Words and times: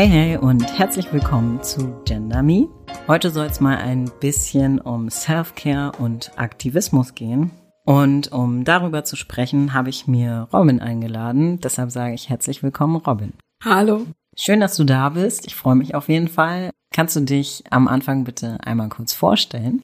Hey, 0.00 0.08
hey 0.08 0.36
und 0.38 0.78
herzlich 0.78 1.12
willkommen 1.12 1.62
zu 1.62 1.94
Gender 2.06 2.42
Me. 2.42 2.68
Heute 3.06 3.28
soll 3.28 3.44
es 3.44 3.60
mal 3.60 3.76
ein 3.76 4.10
bisschen 4.18 4.80
um 4.80 5.10
Self-Care 5.10 5.92
und 5.98 6.32
Aktivismus 6.36 7.14
gehen. 7.14 7.50
Und 7.84 8.32
um 8.32 8.64
darüber 8.64 9.04
zu 9.04 9.16
sprechen, 9.16 9.74
habe 9.74 9.90
ich 9.90 10.06
mir 10.06 10.48
Robin 10.54 10.80
eingeladen. 10.80 11.60
Deshalb 11.60 11.90
sage 11.90 12.14
ich 12.14 12.30
herzlich 12.30 12.62
willkommen, 12.62 12.96
Robin. 12.96 13.34
Hallo. 13.62 14.06
Schön, 14.38 14.60
dass 14.60 14.74
du 14.74 14.84
da 14.84 15.10
bist. 15.10 15.46
Ich 15.46 15.54
freue 15.54 15.76
mich 15.76 15.94
auf 15.94 16.08
jeden 16.08 16.28
Fall. 16.28 16.70
Kannst 16.94 17.16
du 17.16 17.20
dich 17.20 17.64
am 17.68 17.86
Anfang 17.86 18.24
bitte 18.24 18.56
einmal 18.64 18.88
kurz 18.88 19.12
vorstellen? 19.12 19.82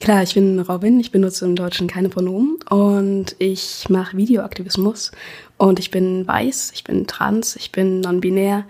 Klar, 0.00 0.24
ich 0.24 0.34
bin 0.34 0.58
Robin, 0.58 0.98
ich 0.98 1.12
benutze 1.12 1.44
im 1.44 1.54
Deutschen 1.54 1.86
keine 1.86 2.08
Pronomen 2.08 2.58
und 2.70 3.36
ich 3.38 3.88
mache 3.88 4.16
Videoaktivismus 4.16 5.12
und 5.58 5.78
ich 5.78 5.92
bin 5.92 6.26
weiß, 6.26 6.72
ich 6.74 6.82
bin 6.82 7.06
trans, 7.06 7.54
ich 7.54 7.70
bin 7.70 8.00
non-binär 8.00 8.64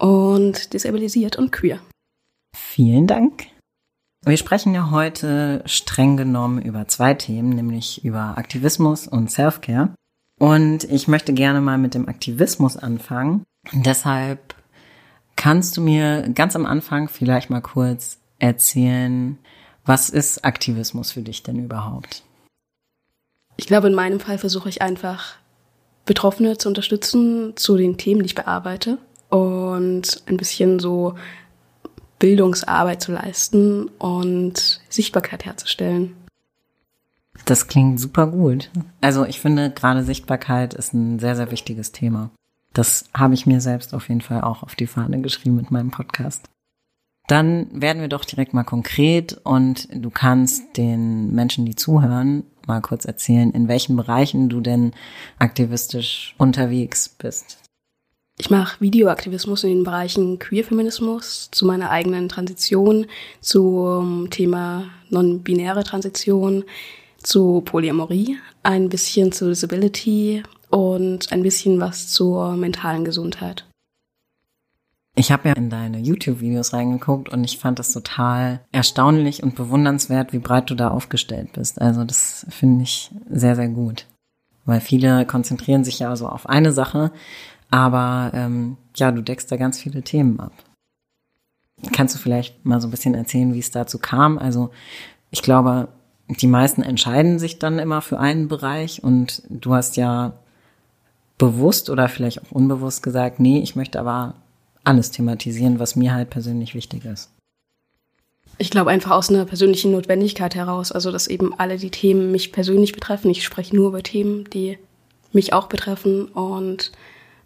und 0.00 0.72
disabilisiert 0.72 1.36
und 1.36 1.52
queer. 1.52 1.78
Vielen 2.56 3.06
Dank. 3.06 3.46
Wir 4.24 4.36
sprechen 4.36 4.74
ja 4.74 4.90
heute 4.90 5.62
streng 5.66 6.16
genommen 6.16 6.60
über 6.60 6.88
zwei 6.88 7.14
Themen, 7.14 7.50
nämlich 7.50 8.04
über 8.04 8.36
Aktivismus 8.36 9.06
und 9.06 9.30
Self-Care. 9.30 9.94
Und 10.38 10.84
ich 10.84 11.08
möchte 11.08 11.32
gerne 11.32 11.60
mal 11.60 11.78
mit 11.78 11.94
dem 11.94 12.08
Aktivismus 12.08 12.76
anfangen. 12.76 13.44
Deshalb 13.72 14.54
kannst 15.36 15.76
du 15.76 15.80
mir 15.80 16.28
ganz 16.34 16.56
am 16.56 16.66
Anfang 16.66 17.08
vielleicht 17.08 17.50
mal 17.50 17.60
kurz 17.60 18.18
erzählen, 18.38 19.38
was 19.84 20.10
ist 20.10 20.44
Aktivismus 20.44 21.12
für 21.12 21.22
dich 21.22 21.42
denn 21.42 21.62
überhaupt? 21.62 22.22
Ich 23.56 23.66
glaube, 23.66 23.88
in 23.88 23.94
meinem 23.94 24.20
Fall 24.20 24.38
versuche 24.38 24.68
ich 24.68 24.82
einfach, 24.82 25.36
Betroffene 26.06 26.56
zu 26.56 26.68
unterstützen 26.68 27.54
zu 27.56 27.76
den 27.76 27.98
Themen, 27.98 28.22
die 28.22 28.26
ich 28.26 28.34
bearbeite 28.34 28.98
und 29.30 30.22
ein 30.26 30.36
bisschen 30.36 30.78
so 30.78 31.14
Bildungsarbeit 32.18 33.00
zu 33.02 33.12
leisten 33.12 33.88
und 33.98 34.80
Sichtbarkeit 34.88 35.44
herzustellen. 35.46 36.14
Das 37.46 37.66
klingt 37.66 37.98
super 37.98 38.26
gut. 38.26 38.70
Also 39.00 39.24
ich 39.24 39.40
finde, 39.40 39.70
gerade 39.70 40.04
Sichtbarkeit 40.04 40.74
ist 40.74 40.92
ein 40.92 41.18
sehr, 41.18 41.36
sehr 41.36 41.50
wichtiges 41.50 41.92
Thema. 41.92 42.30
Das 42.72 43.06
habe 43.14 43.34
ich 43.34 43.46
mir 43.46 43.60
selbst 43.60 43.94
auf 43.94 44.08
jeden 44.08 44.20
Fall 44.20 44.42
auch 44.42 44.62
auf 44.62 44.74
die 44.74 44.86
Fahne 44.86 45.20
geschrieben 45.20 45.56
mit 45.56 45.70
meinem 45.70 45.90
Podcast. 45.90 46.48
Dann 47.26 47.68
werden 47.72 48.02
wir 48.02 48.08
doch 48.08 48.24
direkt 48.24 48.54
mal 48.54 48.64
konkret 48.64 49.40
und 49.44 49.88
du 49.92 50.10
kannst 50.10 50.76
den 50.76 51.32
Menschen, 51.32 51.64
die 51.64 51.76
zuhören, 51.76 52.44
mal 52.66 52.80
kurz 52.80 53.04
erzählen, 53.04 53.52
in 53.52 53.68
welchen 53.68 53.96
Bereichen 53.96 54.48
du 54.48 54.60
denn 54.60 54.92
aktivistisch 55.38 56.34
unterwegs 56.38 57.08
bist. 57.08 57.58
Ich 58.40 58.48
mache 58.48 58.80
Videoaktivismus 58.80 59.64
in 59.64 59.70
den 59.70 59.84
Bereichen 59.84 60.38
Queerfeminismus, 60.38 61.50
zu 61.50 61.66
meiner 61.66 61.90
eigenen 61.90 62.30
Transition, 62.30 63.04
zum 63.42 64.30
Thema 64.30 64.86
non-binäre 65.10 65.84
Transition, 65.84 66.64
zu 67.22 67.60
Polyamorie, 67.60 68.38
ein 68.62 68.88
bisschen 68.88 69.30
zu 69.30 69.50
Disability 69.50 70.42
und 70.70 71.30
ein 71.32 71.42
bisschen 71.42 71.80
was 71.80 72.08
zur 72.08 72.56
mentalen 72.56 73.04
Gesundheit. 73.04 73.66
Ich 75.16 75.30
habe 75.30 75.50
ja 75.50 75.54
in 75.54 75.68
deine 75.68 75.98
YouTube-Videos 75.98 76.72
reingeguckt 76.72 77.28
und 77.28 77.44
ich 77.44 77.58
fand 77.58 77.78
das 77.78 77.92
total 77.92 78.60
erstaunlich 78.72 79.42
und 79.42 79.54
bewundernswert, 79.54 80.32
wie 80.32 80.38
breit 80.38 80.70
du 80.70 80.74
da 80.74 80.88
aufgestellt 80.88 81.52
bist. 81.52 81.78
Also 81.78 82.04
das 82.04 82.46
finde 82.48 82.84
ich 82.84 83.10
sehr, 83.28 83.54
sehr 83.54 83.68
gut. 83.68 84.06
Weil 84.64 84.80
viele 84.80 85.26
konzentrieren 85.26 85.84
sich 85.84 85.98
ja 85.98 86.14
so 86.16 86.28
auf 86.28 86.48
eine 86.48 86.72
Sache 86.72 87.12
aber 87.70 88.32
ähm, 88.34 88.76
ja, 88.96 89.12
du 89.12 89.22
deckst 89.22 89.50
da 89.50 89.56
ganz 89.56 89.78
viele 89.78 90.02
Themen 90.02 90.40
ab. 90.40 90.52
Kannst 91.92 92.14
du 92.14 92.18
vielleicht 92.18 92.64
mal 92.64 92.80
so 92.80 92.88
ein 92.88 92.90
bisschen 92.90 93.14
erzählen, 93.14 93.54
wie 93.54 93.58
es 93.58 93.70
dazu 93.70 93.98
kam? 93.98 94.38
Also 94.38 94.70
ich 95.30 95.42
glaube, 95.42 95.88
die 96.28 96.46
meisten 96.46 96.82
entscheiden 96.82 97.38
sich 97.38 97.58
dann 97.58 97.78
immer 97.78 98.02
für 98.02 98.18
einen 98.18 98.48
Bereich 98.48 99.02
und 99.02 99.42
du 99.48 99.74
hast 99.74 99.96
ja 99.96 100.34
bewusst 101.38 101.88
oder 101.88 102.08
vielleicht 102.08 102.42
auch 102.42 102.52
unbewusst 102.52 103.02
gesagt, 103.02 103.40
nee, 103.40 103.60
ich 103.60 103.76
möchte 103.76 103.98
aber 103.98 104.34
alles 104.84 105.10
thematisieren, 105.10 105.78
was 105.78 105.96
mir 105.96 106.12
halt 106.12 106.30
persönlich 106.30 106.74
wichtig 106.74 107.04
ist. 107.04 107.30
Ich 108.58 108.70
glaube 108.70 108.90
einfach 108.90 109.12
aus 109.12 109.30
einer 109.30 109.46
persönlichen 109.46 109.92
Notwendigkeit 109.92 110.54
heraus, 110.54 110.92
also 110.92 111.10
dass 111.10 111.28
eben 111.28 111.58
alle 111.58 111.78
die 111.78 111.90
Themen 111.90 112.30
mich 112.30 112.52
persönlich 112.52 112.92
betreffen. 112.92 113.30
Ich 113.30 113.42
spreche 113.42 113.74
nur 113.74 113.88
über 113.88 114.02
Themen, 114.02 114.44
die 114.50 114.78
mich 115.32 115.54
auch 115.54 115.66
betreffen 115.66 116.26
und 116.26 116.92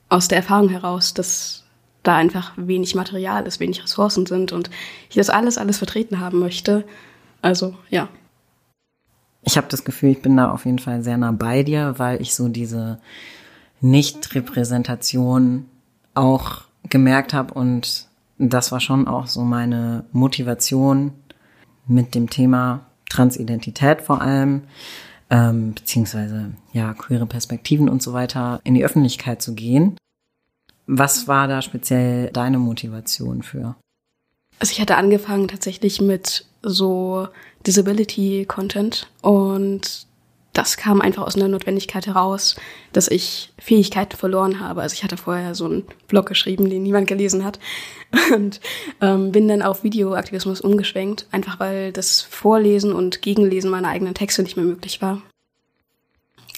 aus 0.09 0.29
der 0.29 0.39
Erfahrung 0.39 0.69
heraus, 0.69 1.15
dass 1.15 1.65
da 2.03 2.17
einfach 2.17 2.53
wenig 2.57 2.95
Material 2.95 3.47
ist, 3.47 3.61
wenig 3.61 3.83
Ressourcen 3.83 4.27
sind 4.27 4.53
und 4.53 4.71
ich 5.09 5.17
das 5.17 5.31
alles, 5.31 5.59
alles 5.59 5.79
vertreten 5.79 6.21
haben 6.21 6.39
möchte. 6.39 6.85
Also, 7.43 7.75
ja. 7.91 8.09
Ich 9.43 9.57
habe 9.57 9.67
das 9.69 9.85
Gefühl, 9.85 10.11
ich 10.11 10.23
bin 10.23 10.37
da 10.37 10.51
auf 10.51 10.65
jeden 10.65 10.79
Fall 10.79 11.03
sehr 11.03 11.17
nah 11.17 11.33
bei 11.33 11.63
dir, 11.63 11.95
weil 11.99 12.21
ich 12.21 12.35
so 12.35 12.49
diese 12.49 13.01
Nicht-Repräsentation 13.81 15.67
auch 16.15 16.63
gemerkt 16.89 17.35
habe 17.35 17.55
und 17.55 18.09
das 18.39 18.73
war 18.73 18.81
schon 18.81 19.07
auch 19.07 19.27
so 19.27 19.43
meine 19.43 20.05
Motivation 20.13 21.13
mit 21.87 22.15
dem 22.15 22.31
Thema 22.31 22.87
Transidentität 23.09 24.01
vor 24.01 24.23
allem, 24.23 24.63
ähm, 25.35 25.75
beziehungsweise 25.75 26.53
ja, 26.73 26.95
queere 26.95 27.27
Perspektiven 27.27 27.89
und 27.89 28.03
so 28.03 28.13
weiter 28.13 28.61
in 28.63 28.75
die 28.75 28.85
Öffentlichkeit 28.85 29.43
zu 29.43 29.55
gehen. 29.55 29.97
Was 30.87 31.27
war 31.27 31.49
da 31.49 31.61
speziell 31.61 32.31
deine 32.31 32.59
Motivation 32.59 33.43
für? 33.43 33.75
Also 34.61 34.73
ich 34.73 34.81
hatte 34.81 34.97
angefangen 34.97 35.49
tatsächlich 35.49 36.01
mit 36.01 36.47
so 36.63 37.27
Disability-Content 37.67 39.11
und 39.23 40.07
das 40.55 40.77
kam 40.77 41.01
einfach 41.01 41.27
aus 41.27 41.35
einer 41.35 41.49
Notwendigkeit 41.49 42.07
heraus, 42.07 42.55
dass 42.93 43.09
ich 43.09 43.53
Fähigkeiten 43.59 44.17
verloren 44.17 44.61
habe. 44.61 44.83
Also 44.83 44.95
ich 44.95 45.03
hatte 45.03 45.17
vorher 45.17 45.55
so 45.55 45.67
einen 45.67 45.85
Blog 46.09 46.27
geschrieben, 46.27 46.71
den 46.71 46.85
niemand 46.85 47.09
gelesen 47.09 47.45
hat 47.45 47.59
und 48.35 48.61
ähm, 49.01 49.33
bin 49.33 49.49
dann 49.49 49.63
auf 49.63 49.83
Videoaktivismus 49.83 50.61
umgeschwenkt, 50.61 51.27
einfach 51.33 51.59
weil 51.61 51.93
das 51.93 52.23
Vorlesen 52.23 52.93
und 52.93 53.21
Gegenlesen 53.21 53.71
meiner 53.71 53.89
eigenen 53.89 54.15
Texte 54.15 54.43
nicht 54.43 54.57
mehr 54.57 54.65
möglich 54.65 55.03
war. 55.03 55.21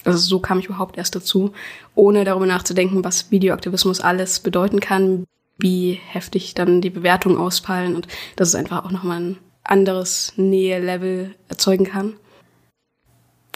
Also 0.05 0.19
so 0.19 0.39
kam 0.39 0.59
ich 0.59 0.67
überhaupt 0.67 0.97
erst 0.97 1.15
dazu, 1.15 1.51
ohne 1.95 2.23
darüber 2.23 2.45
nachzudenken, 2.45 3.03
was 3.03 3.31
Videoaktivismus 3.31 3.99
alles 3.99 4.39
bedeuten 4.39 4.79
kann, 4.79 5.25
wie 5.57 5.93
heftig 5.93 6.53
dann 6.53 6.81
die 6.81 6.91
Bewertungen 6.91 7.37
ausfallen 7.37 7.95
und 7.95 8.07
dass 8.35 8.49
es 8.49 8.55
einfach 8.55 8.85
auch 8.85 8.91
nochmal 8.91 9.19
ein 9.19 9.37
anderes 9.63 10.33
Nähe-Level 10.37 11.35
erzeugen 11.49 11.85
kann. 11.85 12.13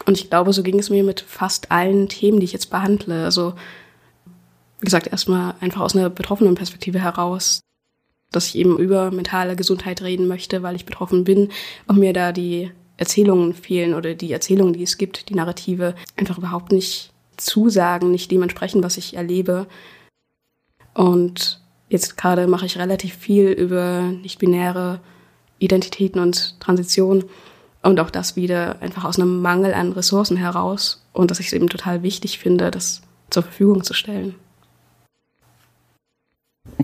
Und 0.06 0.17
ich 0.17 0.29
glaube, 0.29 0.53
so 0.53 0.63
ging 0.63 0.79
es 0.79 0.89
mir 0.89 1.03
mit 1.03 1.22
fast 1.22 1.72
allen 1.72 2.09
Themen, 2.09 2.39
die 2.39 2.45
ich 2.45 2.53
jetzt 2.53 2.69
behandle. 2.69 3.23
Also, 3.23 3.53
wie 4.79 4.85
gesagt, 4.85 5.07
erstmal 5.07 5.56
einfach 5.59 5.81
aus 5.81 5.95
einer 5.95 6.09
betroffenen 6.09 6.56
Perspektive 6.56 7.00
heraus, 7.00 7.62
dass 8.31 8.47
ich 8.47 8.56
eben 8.56 8.78
über 8.78 9.11
mentale 9.11 9.56
Gesundheit 9.56 10.01
reden 10.01 10.28
möchte, 10.28 10.63
weil 10.63 10.75
ich 10.75 10.85
betroffen 10.85 11.23
bin 11.23 11.50
und 11.88 12.00
mir 12.00 12.13
da 12.13 12.31
die 12.31 12.72
Erzählungen 12.97 13.53
fehlen 13.53 13.94
oder 13.94 14.13
die 14.16 14.31
Erzählungen, 14.31 14.73
die 14.73 14.84
es 14.84 14.97
gibt, 14.97 15.29
die 15.29 15.35
Narrative, 15.35 15.95
einfach 16.17 16.38
überhaupt 16.38 16.72
nicht 16.72 17.11
zusagen, 17.38 18.11
nicht 18.11 18.31
dementsprechend, 18.31 18.84
was 18.84 18.97
ich 18.97 19.16
erlebe. 19.16 19.67
Und 20.94 21.61
jetzt 21.90 22.17
gerade 22.17 22.47
mache 22.47 22.66
ich 22.66 22.78
relativ 22.78 23.16
viel 23.16 23.50
über 23.50 24.01
nicht-binäre 24.01 25.00
Identitäten 25.59 26.22
und 26.22 26.59
Transition 26.59 27.25
und 27.84 28.00
auch 28.00 28.09
das 28.09 28.36
wieder 28.36 28.82
einfach 28.82 29.05
aus 29.05 29.20
einem 29.20 29.41
Mangel 29.41 29.73
an 29.73 29.91
Ressourcen 29.91 30.38
heraus 30.38 31.03
und 31.14 31.32
dass 31.32 31.40
ich 31.40 31.47
es 31.47 31.53
eben 31.53 31.70
total 31.70 32.03
wichtig 32.03 32.40
finde, 32.40 32.72
das 32.72 33.02
zur 33.29 33.44
Verfügung 33.44 33.84
zu 33.84 33.94
stellen. 33.94 34.35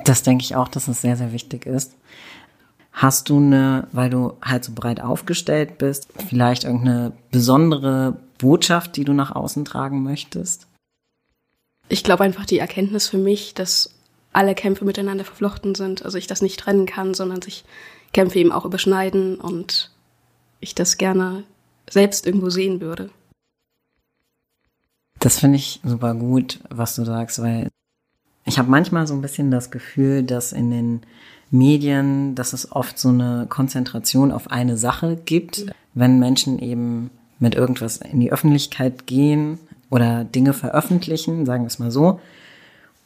Das 0.06 0.24
denke 0.24 0.44
ich 0.44 0.56
auch, 0.56 0.68
dass 0.68 0.88
es 0.88 1.02
sehr, 1.02 1.18
sehr 1.18 1.32
wichtig 1.32 1.66
ist. 1.66 1.94
Hast 2.92 3.30
du 3.30 3.38
eine, 3.38 3.88
weil 3.92 4.10
du 4.10 4.34
halt 4.42 4.64
so 4.64 4.72
breit 4.74 5.02
aufgestellt 5.02 5.78
bist, 5.78 6.08
vielleicht 6.30 6.64
irgendeine 6.64 7.14
besondere 7.32 8.18
Botschaft, 8.40 8.96
die 8.96 9.06
du 9.06 9.14
nach 9.14 9.36
außen 9.36 9.66
tragen 9.66 10.02
möchtest? 10.02 10.68
Ich 11.90 12.04
glaube 12.04 12.24
einfach 12.24 12.46
die 12.46 12.58
Erkenntnis 12.58 13.08
für 13.08 13.20
mich, 13.20 13.54
dass 13.54 13.94
alle 14.34 14.56
Kämpfe 14.56 14.84
miteinander 14.84 15.26
verflochten 15.26 15.76
sind. 15.76 16.04
Also 16.04 16.18
ich 16.18 16.28
das 16.28 16.42
nicht 16.42 16.60
trennen 16.60 16.86
kann, 16.86 17.14
sondern 17.14 17.42
sich 17.42 17.66
Kämpfe 18.14 18.40
eben 18.40 18.52
auch 18.52 18.66
überschneiden 18.66 19.36
und 19.40 19.92
ich 20.60 20.76
das 20.76 20.98
gerne 20.98 21.44
selbst 21.90 22.26
irgendwo 22.26 22.50
sehen 22.50 22.82
würde. 22.82 23.10
Das 25.20 25.40
finde 25.40 25.58
ich 25.58 25.80
super 25.84 26.14
gut, 26.14 26.60
was 26.70 26.96
du 26.96 27.06
sagst, 27.06 27.42
weil 27.42 27.70
ich 28.46 28.60
habe 28.60 28.70
manchmal 28.70 29.08
so 29.08 29.14
ein 29.14 29.22
bisschen 29.22 29.52
das 29.52 29.72
Gefühl, 29.72 30.24
dass 30.24 30.54
in 30.54 30.70
den 30.70 31.02
Medien, 31.50 32.36
dass 32.36 32.54
es 32.54 32.72
oft 32.72 33.00
so 33.00 33.10
eine 33.10 33.46
Konzentration 33.50 34.32
auf 34.32 34.52
eine 34.52 34.78
Sache 34.78 35.16
gibt, 35.16 35.66
wenn 35.94 36.20
Menschen 36.20 36.60
eben 36.60 37.10
mit 37.40 37.56
irgendwas 37.56 37.98
in 37.98 38.20
die 38.20 38.32
Öffentlichkeit 38.32 39.08
gehen 39.08 39.60
oder 39.90 40.24
Dinge 40.24 40.54
veröffentlichen, 40.54 41.46
sagen 41.46 41.64
wir 41.64 41.68
es 41.68 41.80
mal 41.80 41.92
so. 41.92 42.20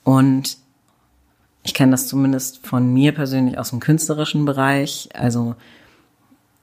Und 0.04 0.58
ich 1.64 1.74
kenne 1.74 1.92
das 1.92 2.08
zumindest 2.08 2.66
von 2.66 2.92
mir 2.94 3.14
persönlich 3.14 3.58
aus 3.58 3.70
dem 3.70 3.80
künstlerischen 3.80 4.46
Bereich. 4.46 5.10
Also 5.14 5.56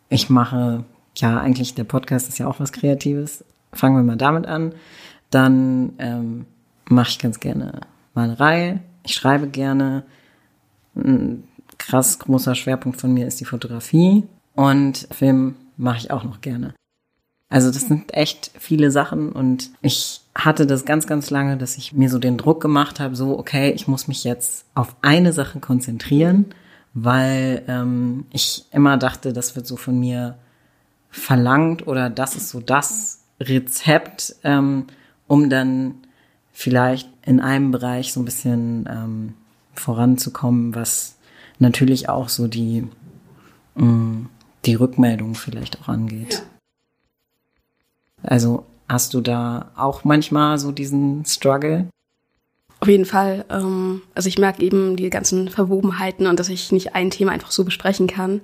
ich 0.08 0.30
mache, 0.30 0.84
ja, 1.16 1.38
eigentlich 1.38 1.74
der 1.74 1.84
Podcast 1.84 2.28
ist 2.28 2.38
ja 2.38 2.46
auch 2.46 2.60
was 2.60 2.72
Kreatives. 2.72 3.44
Fangen 3.72 3.96
wir 3.96 4.02
mal 4.02 4.16
damit 4.16 4.46
an. 4.46 4.74
Dann 5.30 5.92
ähm, 5.98 6.46
mache 6.88 7.10
ich 7.10 7.18
ganz 7.18 7.40
gerne 7.40 7.80
Malerei. 8.14 8.80
Ich 9.04 9.14
schreibe 9.14 9.48
gerne. 9.48 10.04
Ein 10.94 11.44
krass 11.76 12.18
großer 12.18 12.54
Schwerpunkt 12.54 13.00
von 13.00 13.12
mir 13.12 13.26
ist 13.26 13.40
die 13.40 13.44
Fotografie. 13.44 14.24
Und 14.54 15.08
Film 15.10 15.54
mache 15.76 15.98
ich 15.98 16.10
auch 16.10 16.24
noch 16.24 16.40
gerne. 16.40 16.74
Also 17.50 17.70
das 17.70 17.88
sind 17.88 18.12
echt 18.12 18.50
viele 18.58 18.90
Sachen 18.90 19.32
und 19.32 19.70
ich 19.80 20.20
hatte 20.34 20.66
das 20.66 20.84
ganz, 20.84 21.06
ganz 21.06 21.30
lange, 21.30 21.56
dass 21.56 21.78
ich 21.78 21.94
mir 21.94 22.10
so 22.10 22.18
den 22.18 22.36
Druck 22.36 22.60
gemacht 22.60 23.00
habe, 23.00 23.16
so, 23.16 23.38
okay, 23.38 23.70
ich 23.70 23.88
muss 23.88 24.06
mich 24.06 24.22
jetzt 24.24 24.66
auf 24.74 24.94
eine 25.00 25.32
Sache 25.32 25.58
konzentrieren, 25.58 26.46
weil 27.04 27.64
ähm, 27.68 28.26
ich 28.30 28.64
immer 28.72 28.96
dachte, 28.96 29.32
das 29.32 29.56
wird 29.56 29.66
so 29.66 29.76
von 29.76 29.98
mir 29.98 30.36
verlangt 31.10 31.86
oder 31.86 32.10
das 32.10 32.36
ist 32.36 32.50
so 32.50 32.60
das 32.60 33.24
Rezept, 33.40 34.36
ähm, 34.44 34.86
um 35.26 35.50
dann 35.50 35.94
vielleicht 36.52 37.08
in 37.24 37.40
einem 37.40 37.70
Bereich 37.70 38.12
so 38.12 38.20
ein 38.20 38.24
bisschen 38.24 38.88
ähm, 38.90 39.34
voranzukommen, 39.74 40.74
was 40.74 41.16
natürlich 41.58 42.08
auch 42.08 42.28
so 42.28 42.48
die, 42.48 42.86
mh, 43.74 43.84
mm, 43.84 44.28
die 44.64 44.74
Rückmeldung 44.74 45.34
vielleicht 45.34 45.80
auch 45.80 45.88
angeht. 45.88 46.42
Also 48.22 48.66
hast 48.88 49.14
du 49.14 49.20
da 49.20 49.70
auch 49.76 50.04
manchmal 50.04 50.58
so 50.58 50.72
diesen 50.72 51.24
Struggle? 51.24 51.88
Auf 52.80 52.88
jeden 52.88 53.04
Fall. 53.04 53.44
Ähm, 53.50 54.02
also 54.14 54.28
ich 54.28 54.38
merke 54.38 54.62
eben 54.62 54.96
die 54.96 55.10
ganzen 55.10 55.48
Verwobenheiten 55.48 56.26
und 56.26 56.38
dass 56.38 56.48
ich 56.48 56.72
nicht 56.72 56.94
ein 56.94 57.10
Thema 57.10 57.32
einfach 57.32 57.50
so 57.50 57.64
besprechen 57.64 58.06
kann. 58.06 58.40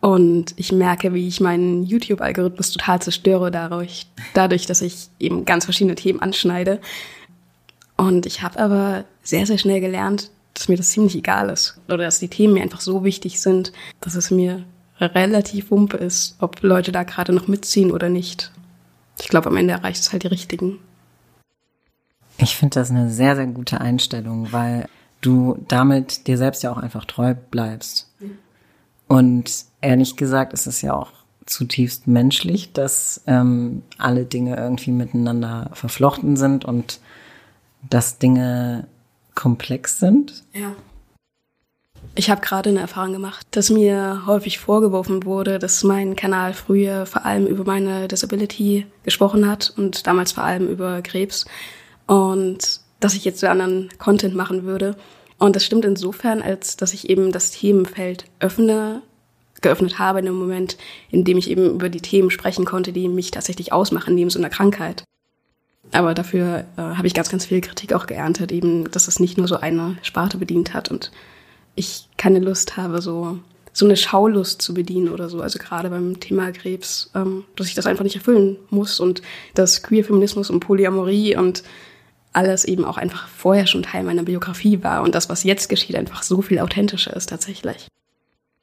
Und 0.00 0.54
ich 0.56 0.72
merke, 0.72 1.14
wie 1.14 1.28
ich 1.28 1.40
meinen 1.40 1.84
YouTube-Algorithmus 1.84 2.72
total 2.72 3.00
zerstöre 3.00 3.50
dadurch, 3.50 4.06
dadurch, 4.34 4.66
dass 4.66 4.82
ich 4.82 5.08
eben 5.20 5.44
ganz 5.44 5.64
verschiedene 5.64 5.94
Themen 5.94 6.20
anschneide. 6.20 6.80
Und 7.96 8.26
ich 8.26 8.42
habe 8.42 8.58
aber 8.58 9.04
sehr, 9.22 9.46
sehr 9.46 9.58
schnell 9.58 9.80
gelernt, 9.80 10.30
dass 10.54 10.68
mir 10.68 10.76
das 10.76 10.90
ziemlich 10.90 11.14
egal 11.14 11.50
ist. 11.50 11.78
Oder 11.86 11.98
dass 11.98 12.18
die 12.18 12.28
Themen 12.28 12.54
mir 12.54 12.62
einfach 12.62 12.80
so 12.80 13.04
wichtig 13.04 13.40
sind, 13.40 13.72
dass 14.00 14.16
es 14.16 14.30
mir 14.30 14.64
relativ 15.00 15.70
wumpe 15.70 15.96
ist, 15.96 16.36
ob 16.40 16.62
Leute 16.62 16.90
da 16.90 17.04
gerade 17.04 17.32
noch 17.32 17.48
mitziehen 17.48 17.92
oder 17.92 18.08
nicht 18.08 18.52
ich 19.20 19.28
glaube, 19.28 19.48
am 19.48 19.56
Ende 19.56 19.74
erreicht 19.74 20.00
es 20.00 20.12
halt 20.12 20.24
die 20.24 20.28
richtigen. 20.28 20.78
Ich 22.42 22.56
finde 22.56 22.74
das 22.80 22.90
eine 22.90 23.08
sehr, 23.08 23.36
sehr 23.36 23.46
gute 23.46 23.80
Einstellung, 23.80 24.52
weil 24.52 24.88
du 25.20 25.64
damit 25.68 26.26
dir 26.26 26.36
selbst 26.36 26.64
ja 26.64 26.72
auch 26.72 26.76
einfach 26.76 27.04
treu 27.04 27.34
bleibst. 27.50 28.12
Und 29.06 29.64
ehrlich 29.80 30.16
gesagt 30.16 30.52
ist 30.52 30.66
es 30.66 30.82
ja 30.82 30.92
auch 30.92 31.12
zutiefst 31.46 32.08
menschlich, 32.08 32.72
dass 32.72 33.22
ähm, 33.26 33.82
alle 33.98 34.24
Dinge 34.24 34.56
irgendwie 34.56 34.90
miteinander 34.90 35.70
verflochten 35.72 36.36
sind 36.36 36.64
und 36.64 37.00
dass 37.88 38.18
Dinge 38.18 38.88
komplex 39.34 39.98
sind. 39.98 40.44
Ja. 40.52 40.74
Ich 42.14 42.28
habe 42.28 42.40
gerade 42.40 42.70
eine 42.70 42.80
Erfahrung 42.80 43.12
gemacht, 43.12 43.46
dass 43.52 43.70
mir 43.70 44.22
häufig 44.26 44.58
vorgeworfen 44.58 45.24
wurde, 45.24 45.58
dass 45.58 45.84
mein 45.84 46.16
Kanal 46.16 46.54
früher 46.54 47.06
vor 47.06 47.24
allem 47.24 47.46
über 47.46 47.64
meine 47.64 48.08
Disability 48.08 48.86
gesprochen 49.04 49.48
hat 49.48 49.72
und 49.76 50.06
damals 50.06 50.32
vor 50.32 50.44
allem 50.44 50.68
über 50.68 51.02
Krebs 51.02 51.46
und 52.12 52.80
dass 53.00 53.14
ich 53.14 53.24
jetzt 53.24 53.40
so 53.40 53.46
anderen 53.46 53.88
Content 53.98 54.34
machen 54.34 54.64
würde. 54.64 54.96
Und 55.38 55.56
das 55.56 55.64
stimmt 55.64 55.86
insofern, 55.86 56.42
als 56.42 56.76
dass 56.76 56.92
ich 56.92 57.08
eben 57.08 57.32
das 57.32 57.52
Themenfeld 57.52 58.26
öffne, 58.38 59.00
geöffnet 59.62 59.98
habe 59.98 60.18
in 60.18 60.26
dem 60.26 60.34
Moment, 60.34 60.76
in 61.10 61.24
dem 61.24 61.38
ich 61.38 61.48
eben 61.48 61.70
über 61.70 61.88
die 61.88 62.02
Themen 62.02 62.30
sprechen 62.30 62.66
konnte, 62.66 62.92
die 62.92 63.08
mich 63.08 63.30
tatsächlich 63.30 63.72
ausmachen, 63.72 64.14
neben 64.14 64.28
so 64.28 64.38
einer 64.38 64.50
Krankheit. 64.50 65.04
Aber 65.92 66.12
dafür 66.12 66.66
äh, 66.76 66.82
habe 66.82 67.06
ich 67.06 67.14
ganz, 67.14 67.30
ganz 67.30 67.46
viel 67.46 67.62
Kritik 67.62 67.94
auch 67.94 68.06
geerntet, 68.06 68.52
eben, 68.52 68.90
dass 68.90 69.08
es 69.08 69.18
nicht 69.18 69.38
nur 69.38 69.48
so 69.48 69.56
eine 69.56 69.96
Sparte 70.02 70.36
bedient 70.36 70.74
hat 70.74 70.90
und 70.90 71.12
ich 71.76 72.10
keine 72.18 72.40
Lust 72.40 72.76
habe, 72.76 73.00
so, 73.00 73.38
so 73.72 73.86
eine 73.86 73.96
Schaulust 73.96 74.60
zu 74.60 74.74
bedienen 74.74 75.08
oder 75.08 75.30
so. 75.30 75.40
Also 75.40 75.58
gerade 75.58 75.88
beim 75.88 76.20
Thema 76.20 76.52
Krebs, 76.52 77.10
ähm, 77.14 77.44
dass 77.56 77.68
ich 77.68 77.74
das 77.74 77.86
einfach 77.86 78.04
nicht 78.04 78.16
erfüllen 78.16 78.58
muss 78.68 79.00
und 79.00 79.22
dass 79.54 79.82
Queer-Feminismus 79.82 80.50
und 80.50 80.60
Polyamorie 80.60 81.36
und 81.36 81.62
alles 82.32 82.64
eben 82.64 82.84
auch 82.84 82.96
einfach 82.96 83.28
vorher 83.28 83.66
schon 83.66 83.82
Teil 83.82 84.04
meiner 84.04 84.22
Biografie 84.22 84.82
war 84.82 85.02
und 85.02 85.14
das, 85.14 85.28
was 85.28 85.44
jetzt 85.44 85.68
geschieht, 85.68 85.96
einfach 85.96 86.22
so 86.22 86.42
viel 86.42 86.58
authentischer 86.58 87.14
ist 87.14 87.28
tatsächlich. 87.28 87.88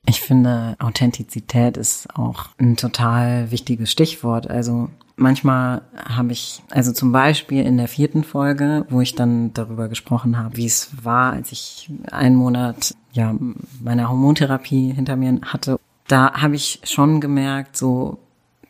Ich 0.06 0.21
finde, 0.21 0.75
Authentizität 0.80 1.77
ist 1.77 2.07
auch 2.18 2.48
ein 2.57 2.77
total 2.77 3.51
wichtiges 3.51 3.92
Stichwort. 3.92 4.50
Also 4.50 4.89
manchmal 5.18 5.83
habe 5.95 6.31
ich, 6.31 6.63
also 6.71 6.92
zum 6.94 7.12
Beispiel 7.12 7.63
in 7.63 7.77
der 7.77 7.88
vierten 7.88 8.24
Folge, 8.24 8.86
wo 8.89 9.01
ich 9.01 9.16
dann 9.16 9.54
darüber 9.54 9.88
gesprochen 9.88 10.38
habe, 10.38 10.57
wie 10.57 10.66
es 10.66 10.89
war, 11.04 11.33
als 11.33 11.51
ich 11.51 11.92
einen 12.12 12.36
Monat 12.36 12.95
ja 13.12 13.36
meiner 13.81 14.10
Hormontherapie 14.10 14.94
hinter 14.94 15.16
mir 15.16 15.39
hatte, 15.44 15.80
da 16.07 16.33
habe 16.33 16.56
ich 16.56 16.80
schon 16.83 17.21
gemerkt, 17.21 17.77
so 17.77 18.18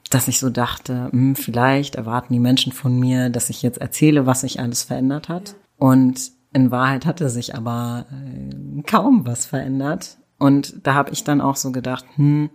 dass 0.09 0.27
ich 0.27 0.39
so 0.39 0.49
dachte, 0.49 1.09
hm, 1.11 1.35
vielleicht 1.35 1.95
erwarten 1.95 2.33
die 2.33 2.39
Menschen 2.39 2.71
von 2.71 2.99
mir, 2.99 3.29
dass 3.29 3.49
ich 3.49 3.61
jetzt 3.61 3.79
erzähle, 3.79 4.25
was 4.25 4.41
sich 4.41 4.59
alles 4.59 4.83
verändert 4.83 5.29
hat. 5.29 5.55
Und 5.77 6.31
in 6.51 6.71
Wahrheit 6.71 7.05
hatte 7.05 7.29
sich 7.29 7.55
aber 7.55 8.05
äh, 8.11 8.81
kaum 8.83 9.25
was 9.25 9.45
verändert. 9.45 10.17
Und 10.39 10.75
da 10.83 10.95
habe 10.95 11.11
ich 11.11 11.23
dann 11.23 11.41
auch 11.41 11.55
so 11.55 11.71
gedacht, 11.71 12.05
hm, 12.15 12.49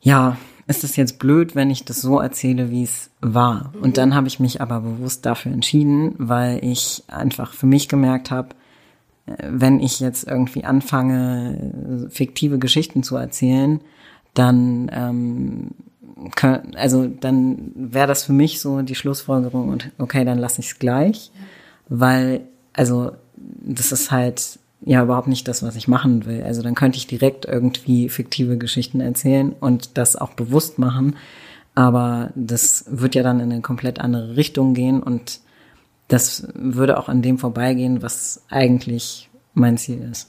ja, 0.00 0.36
ist 0.66 0.84
es 0.84 0.96
jetzt 0.96 1.18
blöd, 1.18 1.54
wenn 1.54 1.68
ich 1.68 1.84
das 1.84 2.00
so 2.00 2.20
erzähle, 2.20 2.70
wie 2.70 2.84
es 2.84 3.10
war. 3.20 3.72
Und 3.82 3.98
dann 3.98 4.14
habe 4.14 4.28
ich 4.28 4.40
mich 4.40 4.62
aber 4.62 4.80
bewusst 4.80 5.26
dafür 5.26 5.52
entschieden, 5.52 6.14
weil 6.16 6.64
ich 6.64 7.02
einfach 7.08 7.52
für 7.52 7.66
mich 7.66 7.88
gemerkt 7.88 8.30
habe, 8.30 8.50
äh, 9.26 9.34
wenn 9.50 9.80
ich 9.80 10.00
jetzt 10.00 10.26
irgendwie 10.26 10.64
anfange, 10.64 12.08
fiktive 12.08 12.58
Geschichten 12.58 13.02
zu 13.02 13.16
erzählen, 13.16 13.80
dann 14.32 14.90
ähm, 14.94 15.70
also 16.74 17.06
dann 17.06 17.72
wäre 17.74 18.06
das 18.06 18.24
für 18.24 18.32
mich 18.32 18.60
so 18.60 18.82
die 18.82 18.94
Schlussfolgerung 18.94 19.68
und 19.68 19.90
okay, 19.98 20.24
dann 20.24 20.38
lasse 20.38 20.60
ich 20.60 20.68
es 20.68 20.78
gleich, 20.78 21.30
weil 21.88 22.42
also 22.72 23.12
das 23.36 23.92
ist 23.92 24.10
halt 24.10 24.58
ja 24.82 25.02
überhaupt 25.02 25.28
nicht 25.28 25.48
das, 25.48 25.62
was 25.62 25.76
ich 25.76 25.88
machen 25.88 26.24
will. 26.26 26.42
Also 26.42 26.62
dann 26.62 26.74
könnte 26.74 26.98
ich 26.98 27.06
direkt 27.06 27.44
irgendwie 27.44 28.08
fiktive 28.08 28.58
Geschichten 28.58 29.00
erzählen 29.00 29.54
und 29.58 29.98
das 29.98 30.16
auch 30.16 30.32
bewusst 30.32 30.78
machen. 30.78 31.16
Aber 31.74 32.30
das 32.34 32.84
wird 32.88 33.14
ja 33.14 33.22
dann 33.22 33.40
in 33.40 33.52
eine 33.52 33.60
komplett 33.60 34.00
andere 34.00 34.36
Richtung 34.36 34.74
gehen 34.74 35.02
und 35.02 35.40
das 36.08 36.48
würde 36.54 36.98
auch 36.98 37.08
an 37.08 37.22
dem 37.22 37.38
vorbeigehen, 37.38 38.02
was 38.02 38.42
eigentlich 38.48 39.30
mein 39.54 39.78
Ziel 39.78 40.02
ist. 40.10 40.28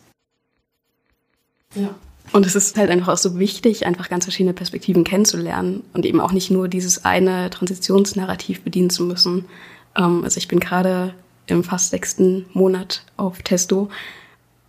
Ja. 1.74 1.96
Und 2.32 2.46
es 2.46 2.56
ist 2.56 2.78
halt 2.78 2.90
einfach 2.90 3.10
auch 3.10 3.18
so 3.18 3.38
wichtig, 3.38 3.86
einfach 3.86 4.10
ganz 4.10 4.26
verschiedene 4.26 4.54
Perspektiven 4.54 5.04
kennenzulernen 5.04 5.84
und 5.94 6.06
eben 6.06 6.22
auch 6.22 6.32
nicht 6.32 6.50
nur 6.50 6.68
dieses 6.68 7.04
eine 7.04 7.50
Transitionsnarrativ 7.50 8.62
bedienen 8.62 8.90
zu 8.90 9.04
müssen. 9.04 9.46
Ähm, 9.98 10.24
also 10.24 10.38
ich 10.38 10.48
bin 10.48 10.60
gerade 10.60 11.14
im 11.48 11.64
fast 11.64 11.90
sechsten 11.90 12.46
Monat 12.54 13.04
auf 13.18 13.42
Testo 13.42 13.90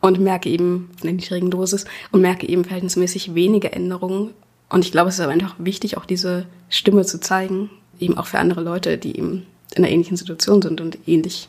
und 0.00 0.18
merke 0.18 0.48
eben 0.48 0.90
der 1.04 1.12
niedrigen 1.12 1.50
Dosis 1.50 1.84
und 2.10 2.20
merke 2.20 2.48
eben 2.48 2.64
verhältnismäßig 2.64 3.34
wenige 3.34 3.72
Änderungen. 3.72 4.30
Und 4.68 4.84
ich 4.84 4.90
glaube, 4.90 5.08
es 5.08 5.14
ist 5.14 5.20
aber 5.20 5.32
einfach 5.32 5.54
wichtig, 5.58 5.96
auch 5.96 6.06
diese 6.06 6.46
Stimme 6.68 7.04
zu 7.04 7.20
zeigen, 7.20 7.70
eben 8.00 8.18
auch 8.18 8.26
für 8.26 8.40
andere 8.40 8.62
Leute, 8.62 8.98
die 8.98 9.16
eben 9.16 9.46
in 9.74 9.84
einer 9.84 9.92
ähnlichen 9.92 10.16
Situation 10.16 10.60
sind 10.60 10.80
und 10.80 10.98
ähnlich 11.06 11.48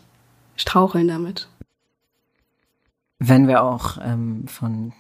straucheln 0.56 1.08
damit. 1.08 1.48
Wenn 3.18 3.48
wir 3.48 3.64
auch 3.64 3.98
ähm, 4.04 4.48
von 4.48 4.94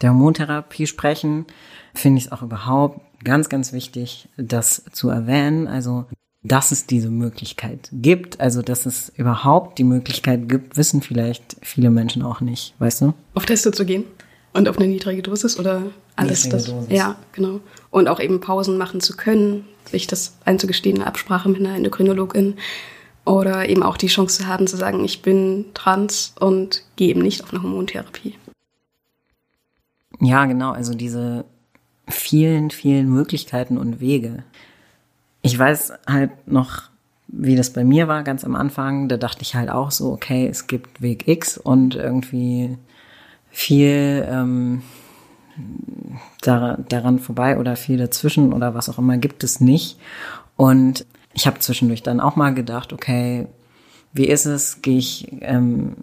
der 0.00 0.10
Hormontherapie 0.10 0.86
sprechen, 0.86 1.46
finde 1.94 2.18
ich 2.18 2.26
es 2.26 2.32
auch 2.32 2.42
überhaupt 2.42 3.00
ganz, 3.24 3.48
ganz 3.48 3.72
wichtig, 3.72 4.28
das 4.36 4.84
zu 4.92 5.08
erwähnen. 5.08 5.66
Also 5.68 6.06
dass 6.42 6.72
es 6.72 6.86
diese 6.86 7.10
Möglichkeit 7.10 7.90
gibt, 7.92 8.40
also 8.40 8.62
dass 8.62 8.86
es 8.86 9.12
überhaupt 9.16 9.78
die 9.78 9.84
Möglichkeit 9.84 10.48
gibt, 10.48 10.76
wissen 10.76 11.02
vielleicht 11.02 11.56
viele 11.60 11.90
Menschen 11.90 12.22
auch 12.22 12.40
nicht, 12.40 12.74
weißt 12.78 13.02
du? 13.02 13.14
Auf 13.34 13.44
Teste 13.44 13.72
zu 13.72 13.84
gehen 13.84 14.04
und 14.54 14.68
auf 14.68 14.78
eine 14.78 14.88
niedrige 14.88 15.22
Dosis 15.22 15.58
oder 15.58 15.82
alles 16.16 16.44
niedrige 16.44 16.64
das. 16.64 16.72
Dosis. 16.72 16.98
Ja, 16.98 17.16
genau. 17.32 17.60
Und 17.90 18.08
auch 18.08 18.20
eben 18.20 18.40
Pausen 18.40 18.78
machen 18.78 19.00
zu 19.00 19.16
können, 19.16 19.66
sich 19.90 20.06
das 20.06 20.36
einzugestehen 20.44 20.96
in 20.96 21.02
Absprache 21.02 21.48
mit 21.48 21.60
einer 21.60 21.76
Endokrinologin 21.76 22.54
oder 23.26 23.68
eben 23.68 23.82
auch 23.82 23.98
die 23.98 24.06
Chance 24.06 24.42
zu 24.42 24.46
haben 24.48 24.66
zu 24.66 24.78
sagen, 24.78 25.04
ich 25.04 25.20
bin 25.20 25.66
trans 25.74 26.34
und 26.40 26.84
gehe 26.96 27.08
eben 27.08 27.20
nicht 27.20 27.44
auf 27.44 27.52
eine 27.52 27.62
Hormontherapie. 27.62 28.36
Ja, 30.20 30.44
genau, 30.46 30.72
also 30.72 30.94
diese 30.94 31.44
vielen, 32.08 32.70
vielen 32.70 33.08
Möglichkeiten 33.08 33.78
und 33.78 34.00
Wege 34.00 34.44
ich 35.42 35.58
weiß 35.58 35.92
halt 36.06 36.30
noch 36.46 36.90
wie 37.32 37.54
das 37.54 37.72
bei 37.72 37.84
mir 37.84 38.08
war 38.08 38.24
ganz 38.24 38.44
am 38.44 38.56
Anfang, 38.56 39.08
da 39.08 39.16
dachte 39.16 39.42
ich 39.42 39.54
halt 39.54 39.70
auch 39.70 39.92
so, 39.92 40.10
okay, 40.10 40.48
es 40.48 40.66
gibt 40.66 41.00
Weg 41.00 41.28
X 41.28 41.56
und 41.58 41.94
irgendwie 41.94 42.76
viel 43.50 44.26
ähm, 44.28 44.82
daran 46.42 47.20
vorbei 47.20 47.56
oder 47.58 47.76
viel 47.76 47.98
dazwischen 47.98 48.52
oder 48.52 48.74
was 48.74 48.88
auch 48.88 48.98
immer 48.98 49.16
gibt 49.16 49.44
es 49.44 49.60
nicht. 49.60 49.96
Und 50.56 51.06
ich 51.32 51.46
habe 51.46 51.60
zwischendurch 51.60 52.02
dann 52.02 52.18
auch 52.18 52.34
mal 52.34 52.52
gedacht, 52.52 52.92
okay, 52.92 53.46
wie 54.12 54.26
ist 54.26 54.46
es? 54.46 54.82
Gehe 54.82 54.98
ich, 54.98 55.28
ähm, 55.42 55.98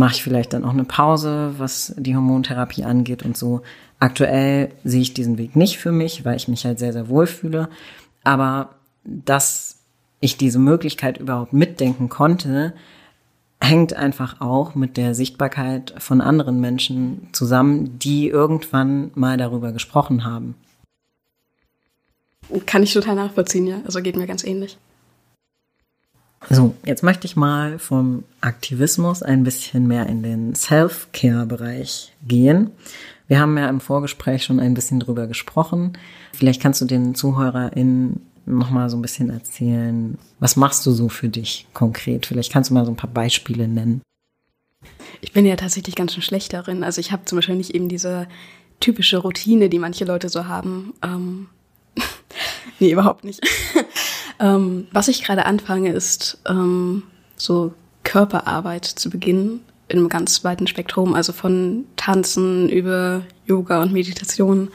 mache 0.00 0.14
ich 0.14 0.22
vielleicht 0.22 0.54
dann 0.54 0.64
auch 0.64 0.72
eine 0.72 0.84
Pause, 0.84 1.54
was 1.58 1.94
die 1.96 2.16
Hormontherapie 2.16 2.84
angeht 2.84 3.22
und 3.22 3.36
so. 3.36 3.60
Aktuell 3.98 4.72
sehe 4.82 5.02
ich 5.02 5.12
diesen 5.12 5.36
Weg 5.36 5.56
nicht 5.56 5.76
für 5.76 5.92
mich, 5.92 6.24
weil 6.24 6.36
ich 6.36 6.48
mich 6.48 6.64
halt 6.64 6.78
sehr, 6.78 6.94
sehr 6.94 7.08
wohl 7.10 7.26
fühle. 7.26 7.68
Aber 8.24 8.70
dass 9.04 9.76
ich 10.20 10.38
diese 10.38 10.58
Möglichkeit 10.58 11.18
überhaupt 11.18 11.52
mitdenken 11.52 12.08
konnte, 12.08 12.72
hängt 13.60 13.92
einfach 13.92 14.40
auch 14.40 14.74
mit 14.74 14.96
der 14.96 15.14
Sichtbarkeit 15.14 15.94
von 15.98 16.22
anderen 16.22 16.60
Menschen 16.60 17.28
zusammen, 17.32 17.98
die 17.98 18.26
irgendwann 18.28 19.10
mal 19.14 19.36
darüber 19.36 19.70
gesprochen 19.72 20.24
haben. 20.24 20.54
Kann 22.64 22.82
ich 22.82 22.94
total 22.94 23.16
nachvollziehen, 23.16 23.66
ja. 23.66 23.82
Also 23.84 24.00
geht 24.00 24.16
mir 24.16 24.26
ganz 24.26 24.44
ähnlich. 24.44 24.78
So, 26.48 26.74
jetzt 26.86 27.02
möchte 27.02 27.26
ich 27.26 27.36
mal 27.36 27.78
vom 27.78 28.24
Aktivismus 28.40 29.22
ein 29.22 29.44
bisschen 29.44 29.86
mehr 29.86 30.06
in 30.06 30.22
den 30.22 30.54
Self-Care-Bereich 30.54 32.12
gehen. 32.26 32.70
Wir 33.28 33.38
haben 33.38 33.56
ja 33.58 33.68
im 33.68 33.80
Vorgespräch 33.80 34.44
schon 34.44 34.58
ein 34.58 34.74
bisschen 34.74 35.00
drüber 35.00 35.26
gesprochen. 35.26 35.98
Vielleicht 36.32 36.62
kannst 36.62 36.80
du 36.80 36.86
den 36.86 37.14
ZuhörerInnen 37.14 38.26
noch 38.46 38.70
mal 38.70 38.88
so 38.90 38.96
ein 38.96 39.02
bisschen 39.02 39.30
erzählen. 39.30 40.18
Was 40.40 40.56
machst 40.56 40.84
du 40.86 40.92
so 40.92 41.08
für 41.08 41.28
dich 41.28 41.66
konkret? 41.74 42.26
Vielleicht 42.26 42.52
kannst 42.52 42.70
du 42.70 42.74
mal 42.74 42.84
so 42.86 42.90
ein 42.90 42.96
paar 42.96 43.10
Beispiele 43.10 43.68
nennen. 43.68 44.00
Ich 45.20 45.32
bin 45.32 45.44
ja 45.44 45.56
tatsächlich 45.56 45.94
ganz 45.94 46.14
schön 46.14 46.22
schlecht 46.22 46.52
darin. 46.52 46.82
Also 46.82 47.00
ich 47.00 47.12
habe 47.12 47.26
zum 47.26 47.36
Beispiel 47.36 47.56
nicht 47.56 47.74
eben 47.74 47.88
diese 47.88 48.26
typische 48.80 49.18
Routine, 49.18 49.68
die 49.68 49.78
manche 49.78 50.06
Leute 50.06 50.30
so 50.30 50.46
haben. 50.46 50.94
Ähm 51.02 51.48
nee, 52.80 52.92
überhaupt 52.92 53.24
nicht. 53.24 53.40
Ähm, 54.40 54.88
was 54.90 55.08
ich 55.08 55.22
gerade 55.22 55.46
anfange, 55.46 55.92
ist 55.92 56.38
ähm, 56.48 57.04
so 57.36 57.74
Körperarbeit 58.02 58.86
zu 58.86 59.10
beginnen 59.10 59.60
in 59.88 59.98
einem 59.98 60.08
ganz 60.08 60.44
weiten 60.44 60.66
Spektrum, 60.66 61.14
also 61.14 61.32
von 61.32 61.84
Tanzen 61.96 62.68
über 62.68 63.22
Yoga 63.46 63.82
und 63.82 63.92
Meditation 63.92 64.68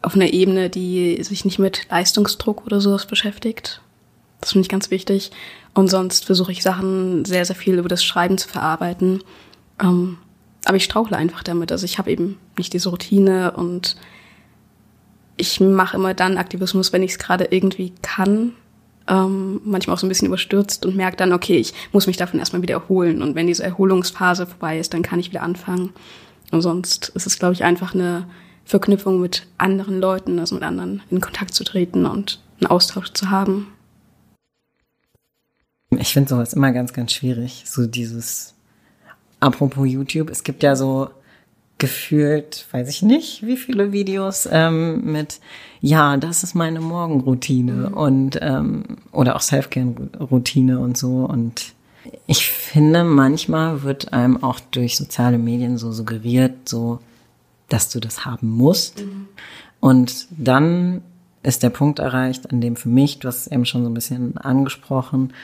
auf 0.00 0.14
einer 0.14 0.32
Ebene, 0.32 0.70
die 0.70 1.22
sich 1.22 1.44
nicht 1.44 1.58
mit 1.58 1.88
Leistungsdruck 1.90 2.64
oder 2.64 2.80
sowas 2.80 3.06
beschäftigt. 3.06 3.80
Das 4.40 4.52
finde 4.52 4.66
ich 4.66 4.68
ganz 4.68 4.90
wichtig. 4.90 5.32
Und 5.74 5.88
sonst 5.88 6.24
versuche 6.24 6.52
ich 6.52 6.62
Sachen 6.62 7.24
sehr, 7.24 7.44
sehr 7.44 7.56
viel 7.56 7.78
über 7.78 7.88
das 7.88 8.04
Schreiben 8.04 8.38
zu 8.38 8.48
verarbeiten. 8.48 9.22
Ähm, 9.82 10.18
aber 10.64 10.76
ich 10.76 10.84
strauchle 10.84 11.16
einfach 11.16 11.42
damit. 11.42 11.72
Also 11.72 11.84
ich 11.84 11.98
habe 11.98 12.10
eben 12.10 12.38
nicht 12.56 12.72
diese 12.72 12.90
Routine 12.90 13.52
und 13.52 13.96
ich 15.36 15.60
mache 15.60 15.96
immer 15.96 16.14
dann 16.14 16.38
Aktivismus, 16.38 16.92
wenn 16.92 17.02
ich 17.02 17.12
es 17.12 17.18
gerade 17.18 17.48
irgendwie 17.50 17.92
kann. 18.02 18.52
Ähm, 19.06 19.60
manchmal 19.64 19.94
auch 19.94 19.98
so 20.00 20.06
ein 20.06 20.08
bisschen 20.08 20.28
überstürzt 20.28 20.86
und 20.86 20.96
merke 20.96 21.16
dann, 21.16 21.32
okay, 21.32 21.58
ich 21.58 21.74
muss 21.92 22.06
mich 22.06 22.16
davon 22.16 22.38
erstmal 22.40 22.62
wieder 22.62 22.74
erholen. 22.74 23.22
Und 23.22 23.34
wenn 23.34 23.46
diese 23.46 23.62
Erholungsphase 23.62 24.46
vorbei 24.46 24.78
ist, 24.78 24.94
dann 24.94 25.02
kann 25.02 25.20
ich 25.20 25.30
wieder 25.30 25.42
anfangen. 25.42 25.92
Und 26.50 26.62
sonst 26.62 27.10
ist 27.14 27.26
es, 27.26 27.38
glaube 27.38 27.54
ich, 27.54 27.64
einfach 27.64 27.94
eine 27.94 28.26
Verknüpfung 28.64 29.20
mit 29.20 29.46
anderen 29.58 30.00
Leuten, 30.00 30.38
also 30.38 30.54
mit 30.54 30.64
anderen 30.64 31.02
in 31.10 31.20
Kontakt 31.20 31.54
zu 31.54 31.64
treten 31.64 32.06
und 32.06 32.40
einen 32.60 32.70
Austausch 32.70 33.12
zu 33.12 33.30
haben. 33.30 33.68
Ich 35.90 36.12
finde 36.12 36.30
sowas 36.30 36.54
immer 36.54 36.72
ganz, 36.72 36.92
ganz 36.92 37.12
schwierig. 37.12 37.64
So 37.66 37.86
dieses, 37.86 38.54
apropos 39.40 39.86
YouTube, 39.86 40.30
es 40.30 40.44
gibt 40.44 40.62
ja 40.62 40.76
so 40.76 41.10
gefühlt, 41.84 42.66
weiß 42.70 42.88
ich 42.88 43.02
nicht, 43.02 43.46
wie 43.46 43.58
viele 43.58 43.92
Videos 43.92 44.48
ähm, 44.50 45.12
mit, 45.12 45.38
ja, 45.82 46.16
das 46.16 46.42
ist 46.42 46.54
meine 46.54 46.80
Morgenroutine 46.80 47.90
mhm. 47.90 47.94
und 47.94 48.38
ähm, 48.40 48.84
oder 49.12 49.36
auch 49.36 49.42
Selfcare-Routine 49.42 50.78
und 50.78 50.96
so. 50.96 51.26
Und 51.26 51.74
ich 52.26 52.48
finde, 52.48 53.04
manchmal 53.04 53.82
wird 53.82 54.14
einem 54.14 54.42
auch 54.42 54.60
durch 54.60 54.96
soziale 54.96 55.36
Medien 55.36 55.76
so 55.76 55.92
suggeriert, 55.92 56.70
so 56.70 57.00
dass 57.68 57.90
du 57.90 58.00
das 58.00 58.24
haben 58.24 58.48
musst. 58.48 59.00
Mhm. 59.00 59.28
Und 59.80 60.26
dann 60.30 61.02
ist 61.42 61.62
der 61.62 61.68
Punkt 61.68 61.98
erreicht, 61.98 62.50
an 62.50 62.62
dem 62.62 62.76
für 62.76 62.88
mich, 62.88 63.18
du 63.18 63.28
hast 63.28 63.40
es 63.40 63.46
eben 63.48 63.66
schon 63.66 63.82
so 63.82 63.90
ein 63.90 63.94
bisschen 63.94 64.38
angesprochen, 64.38 65.34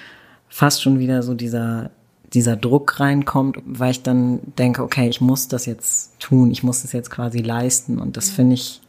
fast 0.48 0.82
schon 0.82 0.98
wieder 0.98 1.22
so 1.22 1.34
dieser, 1.34 1.90
dieser 2.32 2.56
Druck 2.56 3.00
reinkommt, 3.00 3.58
weil 3.64 3.90
ich 3.90 4.02
dann 4.02 4.40
denke, 4.58 4.82
okay, 4.82 5.08
ich 5.08 5.20
muss 5.20 5.48
das 5.48 5.66
jetzt 5.66 6.18
tun, 6.20 6.50
ich 6.50 6.62
muss 6.62 6.82
das 6.82 6.92
jetzt 6.92 7.10
quasi 7.10 7.40
leisten. 7.40 7.98
Und 7.98 8.16
das 8.16 8.30
mhm. 8.30 8.34
finde 8.34 8.54
ich, 8.54 8.80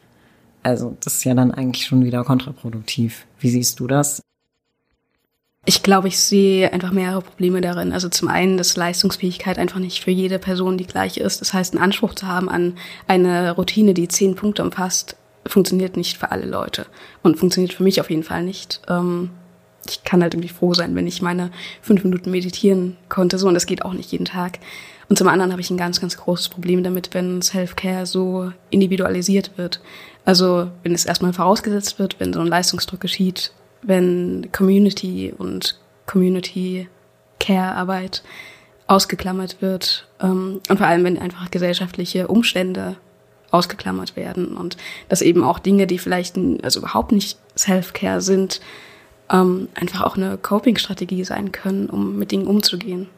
also 0.63 0.95
das 1.03 1.15
ist 1.15 1.24
ja 1.24 1.33
dann 1.33 1.51
eigentlich 1.51 1.86
schon 1.86 2.03
wieder 2.03 2.24
kontraproduktiv. 2.24 3.25
Wie 3.39 3.50
siehst 3.50 3.79
du 3.79 3.88
das? 3.88 4.21
Ich 5.65 5.83
glaube, 5.83 6.07
ich 6.07 6.17
sehe 6.17 6.74
einfach 6.74 6.91
mehrere 6.91 7.21
Probleme 7.21 7.62
darin. 7.62 7.93
Also 7.93 8.10
zum 8.10 8.27
einen, 8.27 8.57
dass 8.57 8.77
Leistungsfähigkeit 8.77 9.60
einfach 9.60 9.79
nicht 9.79 10.03
für 10.03 10.10
jede 10.10 10.39
Person 10.39 10.77
die 10.77 10.88
gleiche 10.88 11.21
ist. 11.21 11.39
Das 11.41 11.53
heißt, 11.53 11.75
einen 11.75 11.83
Anspruch 11.83 12.15
zu 12.15 12.27
haben 12.27 12.50
an 12.50 12.77
eine 13.07 13.51
Routine, 13.51 13.93
die 13.93 14.07
zehn 14.07 14.36
Punkte 14.36 14.63
umfasst, 14.63 15.17
funktioniert 15.45 15.98
nicht 15.98 16.17
für 16.17 16.31
alle 16.31 16.45
Leute 16.45 16.88
und 17.21 17.38
funktioniert 17.38 17.74
für 17.74 17.83
mich 17.83 18.01
auf 18.01 18.10
jeden 18.10 18.24
Fall 18.24 18.43
nicht. 18.43 18.81
Ähm, 18.88 19.29
ich 19.88 20.03
kann 20.03 20.21
halt 20.21 20.33
irgendwie 20.33 20.50
froh 20.50 20.73
sein, 20.73 20.95
wenn 20.95 21.07
ich 21.07 21.21
meine 21.21 21.51
fünf 21.81 22.03
Minuten 22.03 22.31
meditieren 22.31 22.97
konnte, 23.09 23.38
so 23.38 23.47
und 23.47 23.53
das 23.53 23.65
geht 23.65 23.83
auch 23.83 23.93
nicht 23.93 24.11
jeden 24.11 24.25
Tag. 24.25 24.59
Und 25.09 25.17
zum 25.17 25.27
anderen 25.27 25.51
habe 25.51 25.61
ich 25.61 25.69
ein 25.69 25.77
ganz, 25.77 26.00
ganz 26.00 26.15
großes 26.15 26.50
Problem 26.50 26.83
damit, 26.83 27.13
wenn 27.13 27.41
Self-Care 27.41 28.05
so 28.05 28.51
individualisiert 28.69 29.57
wird. 29.57 29.81
Also 30.23 30.69
wenn 30.83 30.93
es 30.93 31.05
erstmal 31.05 31.33
vorausgesetzt 31.33 32.00
wird, 32.00 32.19
wenn 32.19 32.31
so 32.31 32.39
ein 32.39 32.47
Leistungsdruck 32.47 33.01
geschieht, 33.01 33.51
wenn 33.81 34.50
Community 34.51 35.33
und 35.38 35.79
Community 36.05 36.88
Care 37.39 37.75
Arbeit 37.75 38.23
ausgeklammert 38.88 39.61
wird 39.61 40.07
ähm, 40.21 40.61
und 40.69 40.77
vor 40.77 40.88
allem 40.88 41.03
wenn 41.03 41.17
einfach 41.17 41.50
gesellschaftliche 41.50 42.27
Umstände 42.27 42.97
ausgeklammert 43.50 44.15
werden 44.15 44.55
und 44.55 44.77
dass 45.09 45.21
eben 45.21 45.43
auch 45.43 45.59
Dinge, 45.59 45.88
die 45.88 45.97
vielleicht 45.97 46.38
also 46.63 46.79
überhaupt 46.79 47.11
nicht 47.11 47.38
Self-Care 47.57 48.21
sind, 48.21 48.61
ähm, 49.31 49.69
einfach 49.75 50.01
auch 50.01 50.17
eine 50.17 50.38
Coping-Strategie 50.38 51.23
sein 51.23 51.51
können, 51.51 51.89
um 51.89 52.17
mit 52.17 52.31
Dingen 52.31 52.47
umzugehen. 52.47 53.09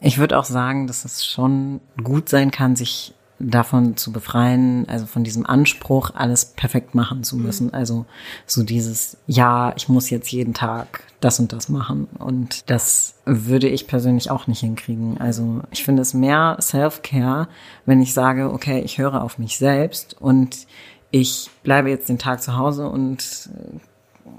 Ich 0.00 0.18
würde 0.18 0.38
auch 0.38 0.44
sagen, 0.44 0.86
dass 0.86 1.04
es 1.04 1.24
schon 1.24 1.80
gut 2.02 2.28
sein 2.28 2.50
kann, 2.50 2.76
sich 2.76 3.14
davon 3.38 3.96
zu 3.96 4.12
befreien, 4.12 4.86
also 4.88 5.06
von 5.06 5.24
diesem 5.24 5.46
Anspruch, 5.46 6.10
alles 6.14 6.44
perfekt 6.44 6.94
machen 6.94 7.24
zu 7.24 7.36
müssen. 7.36 7.68
Mhm. 7.68 7.74
Also 7.74 8.06
so 8.46 8.62
dieses, 8.62 9.16
ja, 9.26 9.72
ich 9.76 9.88
muss 9.88 10.10
jetzt 10.10 10.30
jeden 10.30 10.54
Tag 10.54 11.02
das 11.20 11.40
und 11.40 11.52
das 11.52 11.68
machen. 11.68 12.06
Und 12.18 12.70
das 12.70 13.14
würde 13.24 13.68
ich 13.68 13.86
persönlich 13.86 14.30
auch 14.30 14.46
nicht 14.46 14.60
hinkriegen. 14.60 15.18
Also 15.18 15.62
ich 15.70 15.84
finde 15.84 16.02
es 16.02 16.14
mehr 16.14 16.58
Self-Care, 16.60 17.48
wenn 17.86 18.02
ich 18.02 18.14
sage, 18.14 18.52
okay, 18.52 18.80
ich 18.80 18.98
höre 18.98 19.22
auf 19.22 19.38
mich 19.38 19.56
selbst 19.58 20.20
und 20.20 20.66
ich 21.10 21.50
bleibe 21.62 21.90
jetzt 21.90 22.08
den 22.08 22.18
Tag 22.18 22.42
zu 22.42 22.56
Hause 22.56 22.88
und 22.88 23.48
äh, 23.54 23.78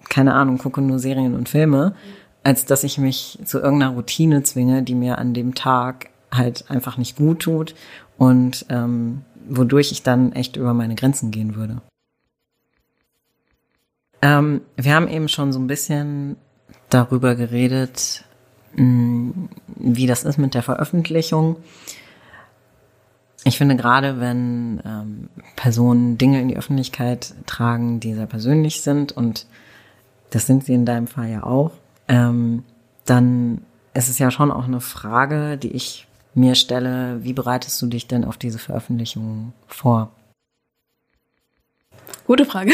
keine 0.10 0.34
Ahnung, 0.34 0.58
gucke 0.58 0.82
nur 0.82 1.00
Serien 1.00 1.36
und 1.36 1.50
Filme, 1.50 1.96
als 2.44 2.66
dass 2.66 2.84
ich 2.84 2.98
mich 2.98 3.40
zu 3.44 3.60
irgendeiner 3.60 3.94
Routine 3.94 4.44
zwinge, 4.44 4.84
die 4.84 4.96
mir 4.96 5.18
an 5.18 5.34
dem 5.34 5.56
Tag 5.56 6.10
halt 6.32 6.70
einfach 6.70 6.98
nicht 6.98 7.18
gut 7.18 7.40
tut 7.42 7.76
und 8.18 8.66
ähm, 8.70 9.24
wodurch 9.48 9.92
ich 9.92 10.04
dann 10.04 10.32
echt 10.34 10.56
über 10.56 10.74
meine 10.74 10.96
Grenzen 10.96 11.32
gehen 11.32 11.56
würde. 11.56 11.82
Ähm, 14.22 14.62
wir 14.76 14.96
haben 14.96 15.08
eben 15.08 15.28
schon 15.28 15.54
so 15.54 15.60
ein 15.60 15.68
bisschen 15.68 16.38
darüber 16.90 17.36
geredet, 17.36 18.24
mh, 18.76 18.84
mm, 18.84 19.50
wie 19.78 20.08
das 20.08 20.24
ist 20.24 20.38
mit 20.38 20.54
der 20.54 20.64
Veröffentlichung. 20.64 21.58
Ich 23.44 23.60
finde 23.60 23.76
gerade, 23.76 24.20
wenn 24.20 24.82
ähm, 24.84 25.30
Personen 25.56 26.18
Dinge 26.18 26.42
in 26.42 26.48
die 26.48 26.58
Öffentlichkeit 26.58 27.36
tragen, 27.46 28.00
die 28.00 28.16
sehr 28.16 28.26
persönlich 28.26 28.82
sind, 28.82 29.12
und 29.12 29.46
das 30.36 30.48
sind 30.48 30.66
sie 30.66 30.74
in 30.74 30.86
deinem 30.86 31.08
Fall 31.08 31.30
ja 31.30 31.44
auch, 31.44 31.72
ähm, 32.10 32.64
dann 33.06 33.62
ist 33.94 34.10
es 34.10 34.20
ja 34.20 34.32
schon 34.32 34.52
auch 34.52 34.66
eine 34.66 34.82
Frage, 34.82 35.58
die 35.58 35.72
ich 35.72 36.08
mir 36.34 36.56
stelle, 36.56 37.24
wie 37.24 37.32
bereitest 37.32 37.82
du 37.82 37.88
dich 37.88 38.06
denn 38.08 38.26
auf 38.26 38.36
diese 38.36 38.60
Veröffentlichung 38.60 39.54
vor? 39.66 40.12
Gute 42.28 42.46
Frage. 42.46 42.74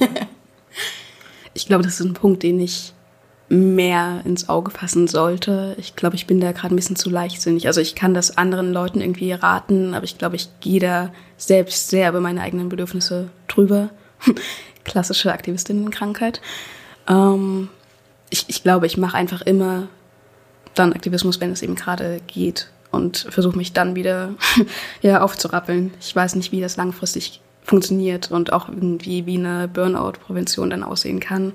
ich 1.54 1.66
glaube, 1.66 1.84
das 1.84 2.00
ist 2.00 2.06
ein 2.06 2.14
Punkt, 2.14 2.42
den 2.42 2.58
ich 2.58 2.94
mehr 3.48 4.22
ins 4.24 4.48
Auge 4.48 4.72
fassen 4.72 5.06
sollte. 5.06 5.76
Ich 5.78 5.94
glaube, 5.94 6.16
ich 6.16 6.26
bin 6.26 6.40
da 6.40 6.50
gerade 6.50 6.74
ein 6.74 6.76
bisschen 6.76 6.96
zu 6.96 7.10
leichtsinnig. 7.10 7.68
Also 7.68 7.80
ich 7.80 7.94
kann 7.94 8.12
das 8.12 8.36
anderen 8.36 8.72
Leuten 8.72 9.00
irgendwie 9.00 9.30
raten, 9.30 9.94
aber 9.94 10.04
ich 10.04 10.18
glaube, 10.18 10.34
ich 10.34 10.48
gehe 10.58 10.80
da 10.80 11.12
selbst 11.36 11.90
sehr 11.90 12.08
über 12.08 12.20
meine 12.20 12.40
eigenen 12.40 12.68
Bedürfnisse 12.68 13.30
drüber. 13.46 13.90
Klassische 14.86 15.32
Aktivistinnenkrankheit. 15.32 16.40
Ähm, 17.08 17.68
ich, 18.30 18.44
ich 18.46 18.62
glaube, 18.62 18.86
ich 18.86 18.96
mache 18.96 19.16
einfach 19.16 19.42
immer 19.42 19.88
dann 20.74 20.92
Aktivismus, 20.92 21.40
wenn 21.40 21.50
es 21.50 21.62
eben 21.62 21.74
gerade 21.74 22.20
geht 22.26 22.70
und 22.92 23.26
versuche 23.30 23.56
mich 23.56 23.72
dann 23.72 23.96
wieder 23.96 24.34
ja, 25.02 25.22
aufzurappeln. 25.22 25.92
Ich 26.00 26.14
weiß 26.14 26.36
nicht, 26.36 26.52
wie 26.52 26.60
das 26.60 26.76
langfristig 26.76 27.40
funktioniert 27.62 28.30
und 28.30 28.52
auch 28.52 28.68
irgendwie 28.68 29.26
wie 29.26 29.38
eine 29.38 29.66
Burnout-Prävention 29.68 30.70
dann 30.70 30.84
aussehen 30.84 31.18
kann. 31.18 31.52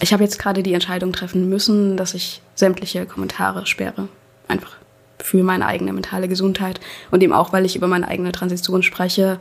Ich 0.00 0.12
habe 0.12 0.22
jetzt 0.22 0.38
gerade 0.38 0.62
die 0.62 0.74
Entscheidung 0.74 1.12
treffen 1.12 1.48
müssen, 1.48 1.96
dass 1.96 2.12
ich 2.12 2.42
sämtliche 2.54 3.06
Kommentare 3.06 3.64
sperre. 3.64 4.08
Einfach 4.46 4.76
für 5.18 5.42
meine 5.42 5.66
eigene 5.66 5.94
mentale 5.94 6.28
Gesundheit 6.28 6.80
und 7.10 7.22
eben 7.22 7.32
auch, 7.32 7.52
weil 7.52 7.64
ich 7.64 7.76
über 7.76 7.86
meine 7.86 8.08
eigene 8.08 8.30
Transition 8.32 8.82
spreche 8.82 9.40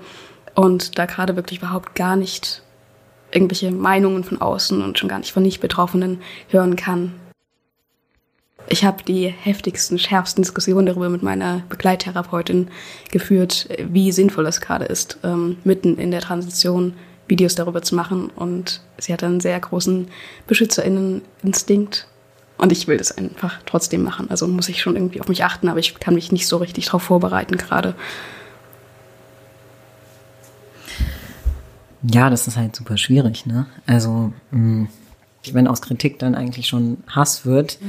und 0.57 0.97
da 0.97 1.05
gerade 1.05 1.35
wirklich 1.35 1.59
überhaupt 1.59 1.93
gar 1.93 2.15
nicht 2.15 2.63
irgendwelche 3.31 3.71
Meinungen 3.71 4.23
von 4.23 4.41
außen 4.41 4.81
und 4.81 4.97
schon 4.97 5.07
gar 5.07 5.19
nicht 5.19 5.31
von 5.31 5.43
Nicht-Betroffenen 5.43 6.19
hören 6.49 6.75
kann. 6.75 7.13
Ich 8.67 8.83
habe 8.83 9.03
die 9.03 9.27
heftigsten, 9.27 9.99
schärfsten 9.99 10.43
Diskussionen 10.43 10.87
darüber 10.87 11.09
mit 11.09 11.21
meiner 11.21 11.61
Begleittherapeutin 11.69 12.69
geführt, 13.11 13.69
wie 13.87 14.11
sinnvoll 14.11 14.47
es 14.47 14.59
gerade 14.59 14.85
ist, 14.85 15.19
ähm, 15.23 15.57
mitten 15.63 15.97
in 15.97 16.09
der 16.09 16.21
Transition 16.21 16.93
Videos 17.27 17.53
darüber 17.53 17.83
zu 17.83 17.93
machen. 17.93 18.31
Und 18.35 18.81
sie 18.97 19.13
hat 19.13 19.23
einen 19.23 19.39
sehr 19.39 19.59
großen 19.59 20.07
BeschützerInnen-Instinkt. 20.47 22.07
Und 22.57 22.71
ich 22.71 22.87
will 22.87 22.97
das 22.97 23.15
einfach 23.15 23.59
trotzdem 23.67 24.01
machen. 24.01 24.31
Also 24.31 24.47
muss 24.47 24.69
ich 24.69 24.81
schon 24.81 24.95
irgendwie 24.95 25.21
auf 25.21 25.27
mich 25.27 25.43
achten, 25.43 25.69
aber 25.69 25.79
ich 25.79 25.99
kann 25.99 26.15
mich 26.15 26.31
nicht 26.31 26.47
so 26.47 26.57
richtig 26.57 26.85
darauf 26.85 27.03
vorbereiten 27.03 27.57
gerade. 27.57 27.93
Ja, 32.03 32.29
das 32.29 32.47
ist 32.47 32.57
halt 32.57 32.75
super 32.75 32.97
schwierig, 32.97 33.45
ne? 33.45 33.65
Also, 33.85 34.31
mh, 34.51 34.87
wenn 35.51 35.67
aus 35.67 35.81
Kritik 35.81 36.19
dann 36.19 36.35
eigentlich 36.35 36.67
schon 36.67 36.97
Hass 37.07 37.45
wird, 37.45 37.79
ja 37.81 37.87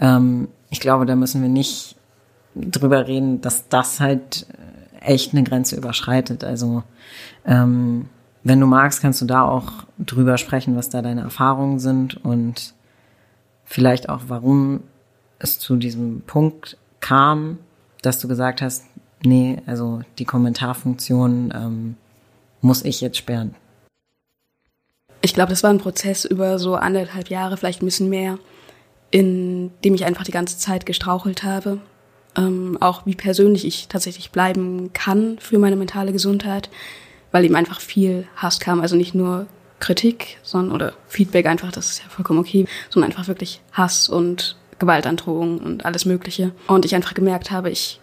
ähm, 0.00 0.48
ich 0.70 0.80
glaube, 0.80 1.06
da 1.06 1.14
müssen 1.14 1.42
wir 1.42 1.48
nicht 1.48 1.96
drüber 2.54 3.06
reden, 3.06 3.40
dass 3.40 3.68
das 3.68 4.00
halt 4.00 4.46
echt 5.00 5.32
eine 5.32 5.44
Grenze 5.44 5.76
überschreitet. 5.76 6.42
Also 6.42 6.82
ähm, 7.44 8.08
wenn 8.42 8.60
du 8.60 8.66
magst, 8.66 9.02
kannst 9.02 9.20
du 9.20 9.26
da 9.26 9.42
auch 9.42 9.84
drüber 9.98 10.38
sprechen, 10.38 10.76
was 10.76 10.88
da 10.88 11.02
deine 11.02 11.20
Erfahrungen 11.20 11.78
sind 11.78 12.22
und 12.24 12.74
vielleicht 13.64 14.08
auch, 14.08 14.22
warum 14.28 14.80
es 15.38 15.58
zu 15.58 15.76
diesem 15.76 16.22
Punkt 16.22 16.76
kam, 17.00 17.58
dass 18.02 18.18
du 18.18 18.28
gesagt 18.28 18.62
hast, 18.62 18.84
nee, 19.24 19.62
also 19.66 20.00
die 20.18 20.24
Kommentarfunktion 20.24 21.52
ähm, 21.54 21.96
muss 22.60 22.84
ich 22.84 23.00
jetzt 23.00 23.18
sperren. 23.18 23.54
Ich 25.22 25.34
glaube, 25.34 25.50
das 25.50 25.62
war 25.62 25.70
ein 25.70 25.78
Prozess 25.78 26.24
über 26.24 26.58
so 26.58 26.76
anderthalb 26.76 27.28
Jahre, 27.28 27.56
vielleicht 27.56 27.82
ein 27.82 27.86
bisschen 27.86 28.08
mehr 28.08 28.38
in 29.10 29.70
dem 29.84 29.94
ich 29.94 30.04
einfach 30.04 30.24
die 30.24 30.32
ganze 30.32 30.58
Zeit 30.58 30.86
gestrauchelt 30.86 31.42
habe. 31.42 31.78
Ähm, 32.36 32.78
auch 32.80 33.06
wie 33.06 33.16
persönlich 33.16 33.64
ich 33.66 33.88
tatsächlich 33.88 34.30
bleiben 34.30 34.92
kann 34.92 35.38
für 35.40 35.58
meine 35.58 35.76
mentale 35.76 36.12
Gesundheit, 36.12 36.70
weil 37.32 37.44
ihm 37.44 37.56
einfach 37.56 37.80
viel 37.80 38.26
Hass 38.36 38.60
kam. 38.60 38.80
Also 38.80 38.94
nicht 38.94 39.14
nur 39.14 39.46
Kritik, 39.80 40.38
sondern 40.42 40.74
oder 40.74 40.92
Feedback 41.08 41.46
einfach, 41.46 41.72
das 41.72 41.90
ist 41.90 42.02
ja 42.02 42.08
vollkommen 42.08 42.38
okay, 42.38 42.66
sondern 42.88 43.10
einfach 43.10 43.26
wirklich 43.26 43.60
Hass 43.72 44.08
und 44.08 44.56
Gewaltandrohung 44.78 45.58
und 45.58 45.84
alles 45.84 46.04
Mögliche. 46.04 46.52
Und 46.68 46.84
ich 46.84 46.94
einfach 46.94 47.14
gemerkt 47.14 47.50
habe, 47.50 47.70
ich 47.70 48.00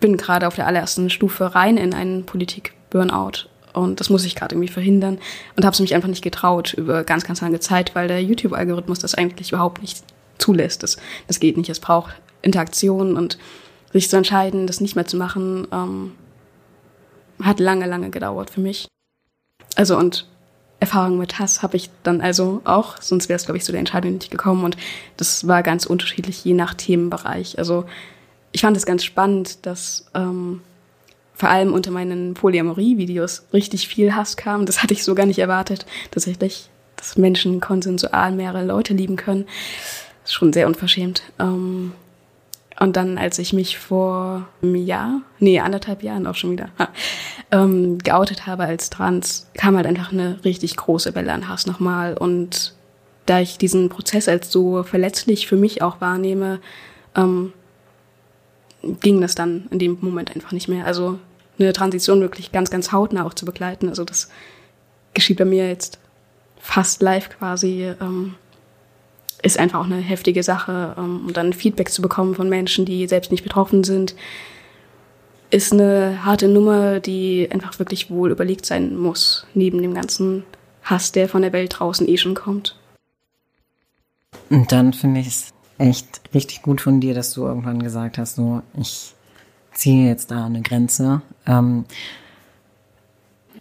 bin 0.00 0.16
gerade 0.16 0.48
auf 0.48 0.56
der 0.56 0.66
allerersten 0.66 1.10
Stufe 1.10 1.54
rein 1.54 1.76
in 1.76 1.92
einen 1.92 2.24
Politik-Burnout. 2.24 3.48
Und 3.72 4.00
das 4.00 4.10
muss 4.10 4.24
ich 4.24 4.34
gerade 4.34 4.54
irgendwie 4.54 4.72
verhindern. 4.72 5.18
Und 5.56 5.64
habe 5.64 5.74
es 5.74 5.80
mich 5.80 5.94
einfach 5.94 6.08
nicht 6.08 6.22
getraut 6.22 6.74
über 6.74 7.04
ganz, 7.04 7.24
ganz 7.24 7.40
lange 7.40 7.60
Zeit, 7.60 7.94
weil 7.94 8.08
der 8.08 8.22
YouTube-Algorithmus 8.22 8.98
das 8.98 9.14
eigentlich 9.14 9.52
überhaupt 9.52 9.80
nicht 9.80 10.02
zulässt. 10.38 10.82
Das, 10.82 10.96
das 11.26 11.40
geht 11.40 11.56
nicht. 11.56 11.70
Es 11.70 11.80
braucht 11.80 12.14
Interaktion 12.42 13.16
und 13.16 13.38
sich 13.92 14.08
zu 14.08 14.16
entscheiden, 14.16 14.66
das 14.66 14.80
nicht 14.80 14.96
mehr 14.96 15.06
zu 15.06 15.16
machen, 15.16 15.66
ähm, 15.72 16.12
hat 17.42 17.60
lange, 17.60 17.86
lange 17.86 18.10
gedauert 18.10 18.50
für 18.50 18.60
mich. 18.60 18.88
Also 19.76 19.96
und 19.96 20.26
Erfahrung 20.80 21.18
mit 21.18 21.38
Hass 21.38 21.62
habe 21.62 21.76
ich 21.76 21.90
dann 22.02 22.20
also 22.20 22.60
auch, 22.64 23.00
sonst 23.00 23.28
wäre 23.28 23.36
es, 23.36 23.44
glaube 23.44 23.56
ich, 23.56 23.64
zu 23.64 23.70
der 23.72 23.78
Entscheidung 23.78 24.14
nicht 24.14 24.30
gekommen. 24.30 24.64
Und 24.64 24.76
das 25.16 25.46
war 25.46 25.62
ganz 25.62 25.86
unterschiedlich, 25.86 26.44
je 26.44 26.54
nach 26.54 26.74
Themenbereich. 26.74 27.58
Also 27.58 27.84
ich 28.50 28.62
fand 28.62 28.76
es 28.76 28.84
ganz 28.84 29.04
spannend, 29.04 29.64
dass 29.64 30.06
ähm, 30.14 30.60
vor 31.42 31.50
allem 31.50 31.74
unter 31.74 31.90
meinen 31.90 32.34
Polyamorie-Videos 32.34 33.46
richtig 33.52 33.88
viel 33.88 34.14
Hass 34.14 34.36
kam. 34.36 34.64
Das 34.64 34.80
hatte 34.80 34.94
ich 34.94 35.02
so 35.02 35.16
gar 35.16 35.26
nicht 35.26 35.40
erwartet, 35.40 35.86
tatsächlich, 36.12 36.70
dass 36.94 37.18
Menschen 37.18 37.60
konsensual 37.60 38.30
mehrere 38.30 38.64
Leute 38.64 38.94
lieben 38.94 39.16
können 39.16 39.46
ist 40.24 40.34
schon 40.34 40.52
sehr 40.52 40.68
unverschämt. 40.68 41.24
Ähm, 41.40 41.94
und 42.78 42.96
dann, 42.96 43.18
als 43.18 43.40
ich 43.40 43.52
mich 43.52 43.76
vor 43.76 44.48
einem 44.62 44.76
Jahr, 44.76 45.22
nee, 45.40 45.58
anderthalb 45.58 46.04
Jahren 46.04 46.28
auch 46.28 46.36
schon 46.36 46.52
wieder, 46.52 46.68
ähm, 47.50 47.98
geoutet 47.98 48.46
habe 48.46 48.62
als 48.62 48.88
trans, 48.88 49.50
kam 49.54 49.76
halt 49.76 49.86
einfach 49.86 50.12
eine 50.12 50.38
richtig 50.44 50.76
große 50.76 51.12
Welle 51.16 51.32
an 51.32 51.48
Hass 51.48 51.66
nochmal. 51.66 52.16
Und 52.16 52.74
da 53.26 53.40
ich 53.40 53.58
diesen 53.58 53.88
Prozess 53.88 54.28
als 54.28 54.52
so 54.52 54.84
verletzlich 54.84 55.48
für 55.48 55.56
mich 55.56 55.82
auch 55.82 56.00
wahrnehme, 56.00 56.60
ähm, 57.16 57.52
ging 59.00 59.20
das 59.20 59.34
dann 59.34 59.66
in 59.70 59.78
dem 59.78 59.98
Moment 60.00 60.34
einfach 60.34 60.52
nicht 60.52 60.68
mehr. 60.68 60.86
Also 60.86 61.18
eine 61.62 61.72
Transition 61.72 62.20
wirklich 62.20 62.52
ganz, 62.52 62.70
ganz 62.70 62.92
hautnah 62.92 63.24
auch 63.24 63.34
zu 63.34 63.44
begleiten. 63.44 63.88
Also 63.88 64.04
das 64.04 64.28
geschieht 65.14 65.38
bei 65.38 65.44
mir 65.44 65.68
jetzt 65.68 65.98
fast 66.58 67.02
live 67.02 67.30
quasi. 67.30 67.92
Ähm, 68.00 68.34
ist 69.42 69.58
einfach 69.58 69.80
auch 69.80 69.86
eine 69.86 69.96
heftige 69.96 70.42
Sache. 70.42 70.94
Ähm, 70.96 71.26
und 71.26 71.36
dann 71.36 71.52
Feedback 71.52 71.90
zu 71.90 72.00
bekommen 72.00 72.34
von 72.34 72.48
Menschen, 72.48 72.84
die 72.84 73.06
selbst 73.06 73.30
nicht 73.30 73.42
betroffen 73.42 73.84
sind, 73.84 74.14
ist 75.50 75.72
eine 75.72 76.24
harte 76.24 76.48
Nummer, 76.48 77.00
die 77.00 77.48
einfach 77.52 77.78
wirklich 77.78 78.10
wohl 78.10 78.30
überlegt 78.30 78.64
sein 78.64 78.96
muss, 78.96 79.46
neben 79.52 79.82
dem 79.82 79.92
ganzen 79.92 80.44
Hass, 80.82 81.12
der 81.12 81.28
von 81.28 81.42
der 81.42 81.52
Welt 81.52 81.78
draußen 81.78 82.08
eh 82.08 82.16
schon 82.16 82.34
kommt. 82.34 82.78
Und 84.48 84.72
dann 84.72 84.94
finde 84.94 85.20
ich 85.20 85.26
es 85.26 85.50
echt 85.78 86.22
richtig 86.32 86.62
gut 86.62 86.80
von 86.80 87.00
dir, 87.00 87.12
dass 87.12 87.34
du 87.34 87.44
irgendwann 87.44 87.82
gesagt 87.82 88.16
hast, 88.16 88.36
so, 88.36 88.62
ich 88.78 89.14
ziehe 89.72 90.08
jetzt 90.08 90.30
da 90.30 90.46
eine 90.46 90.62
Grenze. 90.62 91.22
Ähm, 91.46 91.84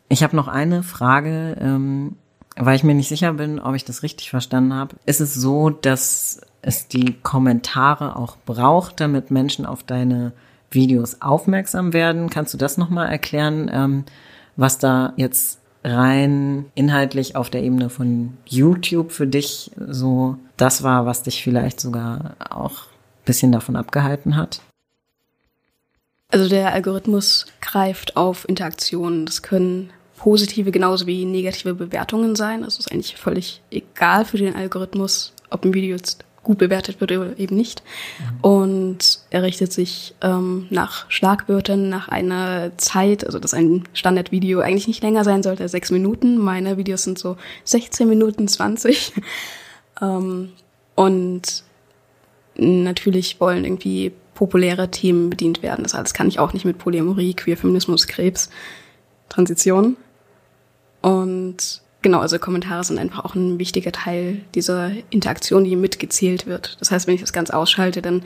ich 0.10 0.24
habe 0.24 0.36
noch 0.36 0.48
eine 0.48 0.84
Frage, 0.84 1.58
ähm, 1.60 2.18
weil 2.56 2.76
ich 2.76 2.84
mir 2.84 2.94
nicht 2.94 3.10
sicher 3.10 3.34
bin, 3.34 3.60
ob 3.60 3.76
ich 3.76 3.86
das 3.86 4.04
richtig 4.04 4.30
verstanden 4.30 4.74
habe, 4.74 4.96
ist 5.06 5.22
es 5.22 5.34
so, 5.34 5.70
dass 5.70 6.42
es 6.62 6.88
die 6.88 7.14
Kommentare 7.24 8.16
auch 8.16 8.38
braucht, 8.46 9.00
damit 9.00 9.32
Menschen 9.32 9.66
auf 9.66 9.84
deine 9.84 10.34
Videos 10.70 11.22
aufmerksam 11.22 11.94
werden. 11.94 12.30
Kannst 12.30 12.54
du 12.54 12.58
das 12.58 12.78
nochmal 12.78 13.08
erklären, 13.08 13.70
ähm, 13.74 14.04
was 14.56 14.78
da 14.78 15.14
jetzt 15.16 15.60
rein 15.84 16.66
inhaltlich 16.76 17.36
auf 17.36 17.50
der 17.50 17.64
Ebene 17.64 17.90
von 17.90 18.38
YouTube 18.46 19.12
für 19.12 19.28
dich 19.28 19.72
so 19.76 20.38
das 20.58 20.84
war, 20.84 21.06
was 21.06 21.24
dich 21.24 21.44
vielleicht 21.44 21.80
sogar 21.80 22.36
auch 22.50 22.84
bisschen 23.26 23.52
davon 23.52 23.76
abgehalten 23.76 24.36
hat? 24.36 24.62
Also 26.32 26.48
der 26.48 26.74
Algorithmus 26.74 27.46
greift 27.60 28.16
auf 28.16 28.48
Interaktionen. 28.48 29.26
Das 29.26 29.42
können 29.42 29.92
positive 30.18 30.72
genauso 30.72 31.08
wie 31.08 31.26
negative 31.26 31.74
Bewertungen 31.74 32.36
sein. 32.36 32.64
Also 32.64 32.80
es 32.80 32.86
ist 32.86 32.92
eigentlich 32.92 33.16
völlig 33.18 33.62
egal 33.70 34.24
für 34.24 34.38
den 34.38 34.56
Algorithmus, 34.56 35.34
ob 35.50 35.66
ein 35.66 35.74
Video 35.74 35.96
jetzt 35.96 36.24
gut 36.44 36.58
bewertet 36.58 37.02
wird 37.02 37.12
oder 37.12 37.38
eben 37.38 37.56
nicht. 37.56 37.84
Mhm. 38.20 38.40
Und 38.42 39.20
er 39.30 39.44
richtet 39.44 39.74
sich 39.74 40.16
ähm, 40.22 40.68
nach 40.70 41.10
Schlagwörtern, 41.10 41.90
nach 41.90 42.08
einer 42.08 42.78
Zeit, 42.78 43.26
also 43.26 43.40
dass 43.40 43.54
ein 43.54 43.84
Standardvideo 43.94 44.60
eigentlich 44.60 44.88
nicht 44.88 45.04
länger 45.04 45.24
sein 45.24 45.44
sollte 45.44 45.64
als 45.64 45.72
sechs 45.72 45.92
Minuten. 45.92 46.38
Meine 46.38 46.78
Videos 46.78 47.04
sind 47.04 47.20
so 47.20 47.38
16 47.66 48.08
Minuten 48.08 48.48
20. 48.48 49.14
ähm, 50.02 50.50
und 50.96 51.64
natürlich 52.56 53.40
wollen 53.40 53.66
irgendwie 53.66 54.12
populäre 54.42 54.90
Themen 54.90 55.30
bedient 55.30 55.62
werden. 55.62 55.84
Das 55.84 55.94
alles 55.94 56.16
kann 56.16 56.28
ich 56.28 56.40
auch 56.40 56.52
nicht 56.52 56.66
mit 56.66 56.80
Polyamorie, 56.80 57.36
Queerfeminismus, 57.36 58.08
Krebs, 58.08 58.50
Transition. 59.30 59.98
Und 61.02 61.84
genau, 62.02 62.22
also 62.22 62.40
Kommentare 62.40 62.84
sind 62.84 62.98
einfach 62.98 63.24
auch 63.24 63.36
ein 63.36 63.60
wichtiger 63.60 63.92
Teil 63.92 64.42
dieser 64.56 64.94
Interaktion, 65.12 65.64
die 65.64 65.76
mitgezählt 65.76 66.48
wird. 66.48 66.78
Das 66.80 66.90
heißt, 66.90 67.06
wenn 67.06 67.14
ich 67.14 67.22
das 67.22 67.34
ganz 67.34 67.52
ausschalte, 67.52 68.02
dann 68.02 68.24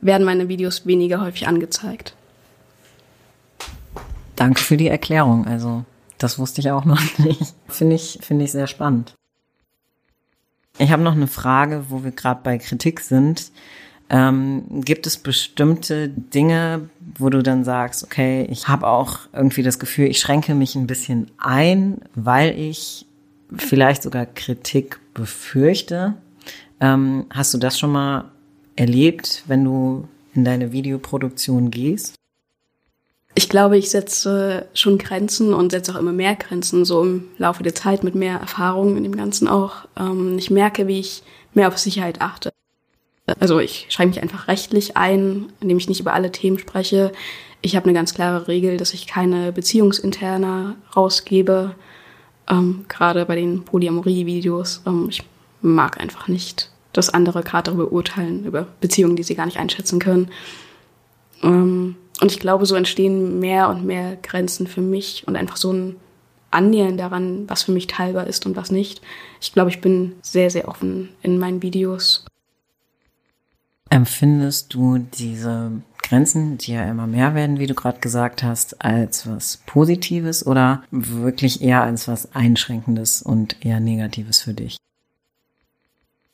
werden 0.00 0.24
meine 0.24 0.48
Videos 0.48 0.86
weniger 0.86 1.20
häufig 1.20 1.46
angezeigt. 1.46 2.16
Danke 4.34 4.60
für 4.60 4.76
die 4.76 4.88
Erklärung. 4.88 5.46
Also, 5.46 5.84
das 6.18 6.36
wusste 6.36 6.62
ich 6.62 6.72
auch 6.72 6.84
noch 6.84 7.00
nicht. 7.18 7.54
Finde 7.68 7.94
ich, 7.94 8.18
finde 8.22 8.44
ich 8.44 8.50
sehr 8.50 8.66
spannend. 8.66 9.14
Ich 10.78 10.90
habe 10.90 11.04
noch 11.04 11.12
eine 11.12 11.28
Frage, 11.28 11.84
wo 11.90 12.02
wir 12.02 12.10
gerade 12.10 12.40
bei 12.42 12.58
Kritik 12.58 12.98
sind. 12.98 13.52
Ähm, 14.10 14.82
gibt 14.84 15.06
es 15.06 15.16
bestimmte 15.16 16.08
Dinge, 16.08 16.88
wo 17.16 17.30
du 17.30 17.42
dann 17.42 17.64
sagst, 17.64 18.04
okay, 18.04 18.46
ich 18.50 18.68
habe 18.68 18.86
auch 18.86 19.20
irgendwie 19.32 19.62
das 19.62 19.78
Gefühl, 19.78 20.06
ich 20.06 20.18
schränke 20.18 20.54
mich 20.54 20.74
ein 20.74 20.86
bisschen 20.86 21.30
ein, 21.38 21.98
weil 22.14 22.58
ich 22.58 23.06
vielleicht 23.56 24.02
sogar 24.02 24.26
Kritik 24.26 25.00
befürchte. 25.14 26.14
Ähm, 26.80 27.26
hast 27.30 27.54
du 27.54 27.58
das 27.58 27.78
schon 27.78 27.92
mal 27.92 28.30
erlebt, 28.76 29.42
wenn 29.46 29.64
du 29.64 30.06
in 30.34 30.44
deine 30.44 30.72
Videoproduktion 30.72 31.70
gehst? 31.70 32.16
Ich 33.36 33.48
glaube, 33.48 33.76
ich 33.76 33.90
setze 33.90 34.68
schon 34.74 34.98
Grenzen 34.98 35.54
und 35.54 35.72
setze 35.72 35.92
auch 35.92 35.98
immer 35.98 36.12
mehr 36.12 36.36
Grenzen, 36.36 36.84
so 36.84 37.02
im 37.02 37.24
Laufe 37.38 37.62
der 37.62 37.74
Zeit 37.74 38.04
mit 38.04 38.14
mehr 38.14 38.38
Erfahrung 38.38 38.96
in 38.96 39.02
dem 39.02 39.16
Ganzen 39.16 39.48
auch. 39.48 39.86
Ähm, 39.96 40.38
ich 40.38 40.50
merke, 40.50 40.86
wie 40.86 41.00
ich 41.00 41.22
mehr 41.52 41.68
auf 41.68 41.78
Sicherheit 41.78 42.20
achte. 42.20 42.52
Also 43.40 43.58
ich 43.58 43.86
schreibe 43.88 44.10
mich 44.10 44.22
einfach 44.22 44.48
rechtlich 44.48 44.96
ein, 44.96 45.46
indem 45.60 45.78
ich 45.78 45.88
nicht 45.88 46.00
über 46.00 46.12
alle 46.12 46.30
Themen 46.30 46.58
spreche. 46.58 47.12
Ich 47.62 47.74
habe 47.76 47.86
eine 47.86 47.94
ganz 47.94 48.12
klare 48.12 48.48
Regel, 48.48 48.76
dass 48.76 48.92
ich 48.92 49.06
keine 49.06 49.50
Beziehungsinterne 49.52 50.76
rausgebe, 50.94 51.74
ähm, 52.50 52.84
gerade 52.88 53.24
bei 53.24 53.36
den 53.36 53.64
Polyamorie-Videos. 53.64 54.82
Ähm, 54.86 55.06
ich 55.08 55.22
mag 55.62 55.98
einfach 55.98 56.28
nicht, 56.28 56.70
dass 56.92 57.08
andere 57.08 57.42
gerade 57.42 57.70
darüber 57.70 57.90
urteilen, 57.90 58.44
über 58.44 58.66
Beziehungen, 58.80 59.16
die 59.16 59.22
sie 59.22 59.34
gar 59.34 59.46
nicht 59.46 59.58
einschätzen 59.58 59.98
können. 59.98 60.30
Ähm, 61.42 61.96
und 62.20 62.30
ich 62.30 62.40
glaube, 62.40 62.66
so 62.66 62.74
entstehen 62.74 63.40
mehr 63.40 63.70
und 63.70 63.86
mehr 63.86 64.16
Grenzen 64.16 64.66
für 64.66 64.82
mich 64.82 65.24
und 65.26 65.36
einfach 65.36 65.56
so 65.56 65.72
ein 65.72 65.96
Annähern 66.50 66.98
daran, 66.98 67.48
was 67.48 67.64
für 67.64 67.72
mich 67.72 67.86
teilbar 67.86 68.26
ist 68.26 68.46
und 68.46 68.56
was 68.56 68.70
nicht. 68.70 69.00
Ich 69.40 69.52
glaube, 69.52 69.70
ich 69.70 69.80
bin 69.80 70.12
sehr, 70.22 70.50
sehr 70.50 70.68
offen 70.68 71.08
in 71.22 71.38
meinen 71.38 71.62
Videos. 71.62 72.26
Empfindest 73.90 74.74
du 74.74 74.98
diese 74.98 75.70
Grenzen, 76.02 76.58
die 76.58 76.72
ja 76.72 76.84
immer 76.90 77.06
mehr 77.06 77.34
werden, 77.34 77.58
wie 77.58 77.66
du 77.66 77.74
gerade 77.74 78.00
gesagt 78.00 78.42
hast, 78.42 78.84
als 78.84 79.26
was 79.28 79.58
Positives 79.66 80.46
oder 80.46 80.82
wirklich 80.90 81.62
eher 81.62 81.82
als 81.82 82.08
was 82.08 82.34
Einschränkendes 82.34 83.22
und 83.22 83.64
eher 83.64 83.80
Negatives 83.80 84.42
für 84.42 84.54
dich? 84.54 84.76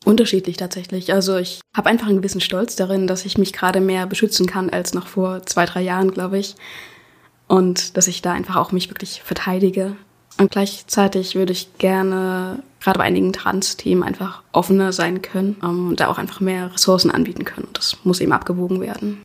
Unterschiedlich 0.05 0.57
tatsächlich. 0.57 1.13
Also 1.13 1.37
ich 1.37 1.61
habe 1.77 1.91
einfach 1.91 2.07
einen 2.07 2.19
gewissen 2.19 2.41
Stolz 2.41 2.75
darin, 2.75 3.07
dass 3.07 3.27
ich 3.27 3.37
mich 3.37 3.53
gerade 3.53 3.81
mehr 3.81 4.07
beschützen 4.07 4.47
kann 4.47 4.71
als 4.71 4.95
noch 4.95 5.07
vor 5.07 5.45
zwei, 5.45 5.67
drei 5.67 5.83
Jahren, 5.83 6.11
glaube 6.11 6.39
ich. 6.39 6.57
Und 7.47 7.97
dass 7.97 8.09
ich 8.09 8.23
da 8.23 8.33
einfach 8.33 8.57
auch 8.57 8.73
mich 8.73 8.89
wirklich 8.89 9.23
verteidige. 9.23 9.97
Und 10.41 10.51
gleichzeitig 10.51 11.35
würde 11.35 11.53
ich 11.53 11.77
gerne 11.77 12.63
gerade 12.81 12.99
bei 12.99 13.05
einigen 13.05 13.35
Trans-Themen 13.35 14.03
einfach 14.03 14.43
offener 14.53 14.91
sein 14.91 15.21
können 15.21 15.57
um, 15.61 15.91
und 15.91 16.01
da 16.01 16.09
auch 16.09 16.17
einfach 16.17 16.41
mehr 16.41 16.73
Ressourcen 16.73 17.11
anbieten 17.11 17.45
können. 17.45 17.67
Und 17.67 17.77
das 17.77 17.99
muss 18.05 18.23
eben 18.23 18.33
abgewogen 18.33 18.81
werden. 18.81 19.21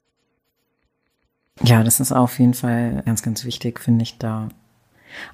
Ja, 1.64 1.86
das 1.86 2.02
ist 2.02 2.12
auf 2.12 2.38
jeden 2.38 2.54
Fall 2.54 3.02
ganz, 3.06 3.24
ganz 3.24 3.46
wichtig, 3.46 3.80
finde 3.80 4.04
ich, 4.04 4.18
da 4.18 4.50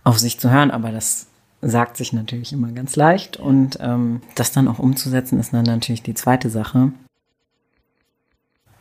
auf 0.04 0.20
sich 0.20 0.39
zu 0.39 0.52
hören. 0.52 0.70
Aber 0.70 0.91
das 0.91 1.26
sagt 1.63 1.98
sich 1.98 2.13
natürlich 2.13 2.54
immer 2.54 2.72
ganz 2.74 2.96
leicht 2.96 3.38
und 3.38 3.80
ähm, 3.82 4.22
das 4.36 4.52
dann 4.52 4.67
auch 4.67 4.78
umzusetzen 4.78 5.39
ist 5.39 5.52
dann 5.52 5.65
natürlich 5.65 6.04
die 6.04 6.13
zweite 6.13 6.52
Sache. 6.52 6.91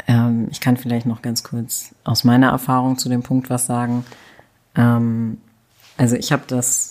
Ähm, 0.06 0.48
ich 0.50 0.60
kann 0.60 0.76
vielleicht 0.76 1.06
noch 1.06 1.22
ganz 1.22 1.44
kurz 1.44 1.94
aus 2.04 2.24
meiner 2.24 2.50
Erfahrung 2.50 2.98
zu 2.98 3.08
dem 3.08 3.22
Punkt 3.22 3.48
was 3.48 3.64
sagen. 3.64 4.04
Ähm, 4.74 5.38
also 6.00 6.16
ich 6.16 6.32
habe 6.32 6.44
das 6.46 6.89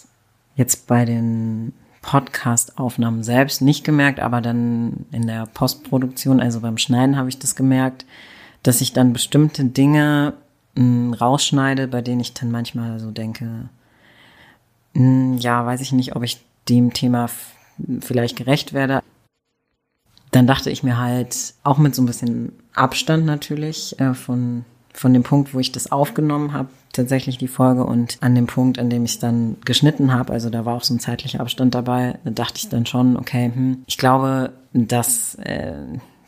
jetzt 0.60 0.88
bei 0.88 1.06
den 1.06 1.72
Podcast-Aufnahmen 2.02 3.24
selbst 3.24 3.62
nicht 3.62 3.86
gemerkt, 3.86 4.20
aber 4.20 4.42
dann 4.42 5.06
in 5.12 5.26
der 5.26 5.46
Postproduktion, 5.46 6.42
also 6.42 6.60
beim 6.60 6.78
Schneiden 6.78 7.16
habe 7.16 7.30
ich 7.30 7.40
das 7.40 7.56
gemerkt, 7.56 8.06
dass 8.62 8.82
ich 8.82 8.92
dann 8.92 9.14
bestimmte 9.14 9.64
Dinge 9.64 10.34
mh, 10.76 10.84
hm, 10.84 11.14
rausschneide, 11.14 11.88
bei 11.88 12.02
denen 12.02 12.20
ich 12.20 12.34
dann 12.34 12.52
manchmal 12.52 13.00
so 13.00 13.10
denke, 13.10 13.70
hm, 14.96 15.38
ja, 15.38 15.66
weiß 15.66 15.80
ich 15.80 15.94
nicht, 15.94 16.18
ob 16.18 16.24
ich 16.24 16.44
dem 16.68 16.92
Thema 16.92 17.30
vielleicht 18.02 18.36
gerecht 18.36 18.74
werde. 18.74 19.02
Dann 20.32 20.46
dachte 20.46 20.70
ich 20.70 20.84
mir 20.84 20.98
halt, 20.98 21.54
auch 21.64 21.78
mit 21.78 21.96
so 21.96 22.02
ein 22.02 22.06
bisschen 22.06 22.52
Abstand 22.74 23.26
natürlich 23.26 23.98
äh, 24.00 24.14
von, 24.14 24.66
von 24.94 25.14
dem 25.14 25.24
Punkt, 25.24 25.54
wo 25.54 25.60
ich 25.60 25.72
das 25.72 25.90
aufgenommen 25.90 26.52
habe, 26.52 26.68
tatsächlich 26.94 27.38
die 27.38 27.48
Folge 27.48 27.86
und 27.86 28.18
an 28.22 28.36
dem 28.36 28.48
Punkt, 28.48 28.80
an 28.80 28.90
dem 28.90 29.06
ich 29.06 29.20
dann 29.20 29.58
geschnitten 29.66 30.14
habe, 30.14 30.34
also 30.34 30.50
da 30.50 30.66
war 30.66 30.76
auch 30.76 30.84
so 30.84 30.94
ein 30.94 31.00
zeitlicher 31.00 31.40
Abstand 31.40 31.76
dabei, 31.76 32.18
da 32.24 32.32
dachte 32.32 32.58
ich 32.58 32.70
dann 32.70 32.86
schon, 32.86 33.18
okay, 33.18 33.52
hm, 33.54 33.84
ich 33.86 33.98
glaube, 33.98 34.54
dass 34.74 35.36
äh, 35.36 35.74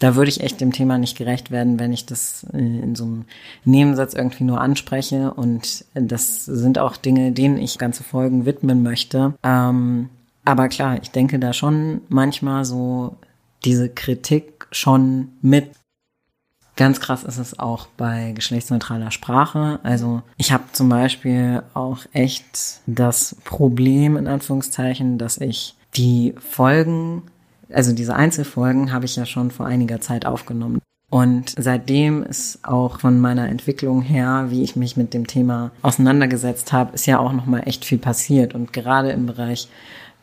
da 0.02 0.16
würde 0.16 0.30
ich 0.30 0.42
echt 0.42 0.60
dem 0.60 0.72
Thema 0.72 0.98
nicht 0.98 1.16
gerecht 1.16 1.52
werden, 1.52 1.80
wenn 1.80 1.94
ich 1.94 2.08
das 2.08 2.44
äh, 2.54 2.58
in 2.58 2.96
so 2.96 3.04
einem 3.04 3.26
Nebensatz 3.66 4.16
irgendwie 4.16 4.44
nur 4.44 4.60
anspreche. 4.60 5.32
Und 5.32 5.86
das 5.94 6.44
sind 6.46 6.80
auch 6.80 6.98
Dinge, 6.98 7.32
denen 7.32 7.60
ich 7.60 7.78
ganze 7.78 8.04
Folgen 8.04 8.48
widmen 8.48 8.82
möchte. 8.82 9.36
Ähm, 9.44 10.10
aber 10.44 10.70
klar, 10.70 10.98
ich 11.00 11.12
denke 11.12 11.38
da 11.38 11.54
schon 11.54 12.02
manchmal 12.10 12.66
so 12.66 13.16
diese 13.64 13.90
Kritik 13.90 14.68
schon 14.72 15.30
mit. 15.44 15.70
Ganz 16.76 17.00
krass 17.00 17.24
ist 17.24 17.38
es 17.38 17.60
auch 17.60 17.88
bei 17.98 18.32
geschlechtsneutraler 18.34 19.12
Sprache. 19.12 19.80
Also 19.84 20.22
ich 20.38 20.52
habe 20.52 20.64
zum 20.72 20.90
Beispiel 20.90 21.64
auch 21.74 22.00
echt 22.14 22.82
das 22.86 23.36
Problem 23.44 24.18
in 24.18 24.28
Anführungszeichen, 24.28 25.18
dass 25.18 25.38
ich 25.38 25.76
die 25.96 26.34
Folgen 26.40 27.24
also 27.74 27.94
diese 27.94 28.16
Einzelfolgen 28.16 28.92
habe 28.92 29.06
ich 29.06 29.16
ja 29.16 29.26
schon 29.26 29.52
vor 29.52 29.66
einiger 29.66 30.02
Zeit 30.02 30.26
aufgenommen. 30.26 30.82
Und 31.10 31.54
seitdem 31.58 32.24
ist 32.24 32.60
auch 32.64 33.02
von 33.02 33.20
meiner 33.20 33.50
Entwicklung 33.50 34.02
her, 34.02 34.46
wie 34.48 34.64
ich 34.64 34.78
mich 34.78 34.96
mit 34.96 35.14
dem 35.14 35.28
Thema 35.28 35.72
auseinandergesetzt 35.82 36.72
habe, 36.72 36.96
ist 36.96 37.06
ja 37.06 37.20
auch 37.20 37.34
noch 37.34 37.46
mal 37.46 37.64
echt 37.66 37.84
viel 37.84 37.98
passiert. 37.98 38.56
Und 38.56 38.72
gerade 38.72 39.12
im 39.12 39.26
Bereich, 39.26 39.68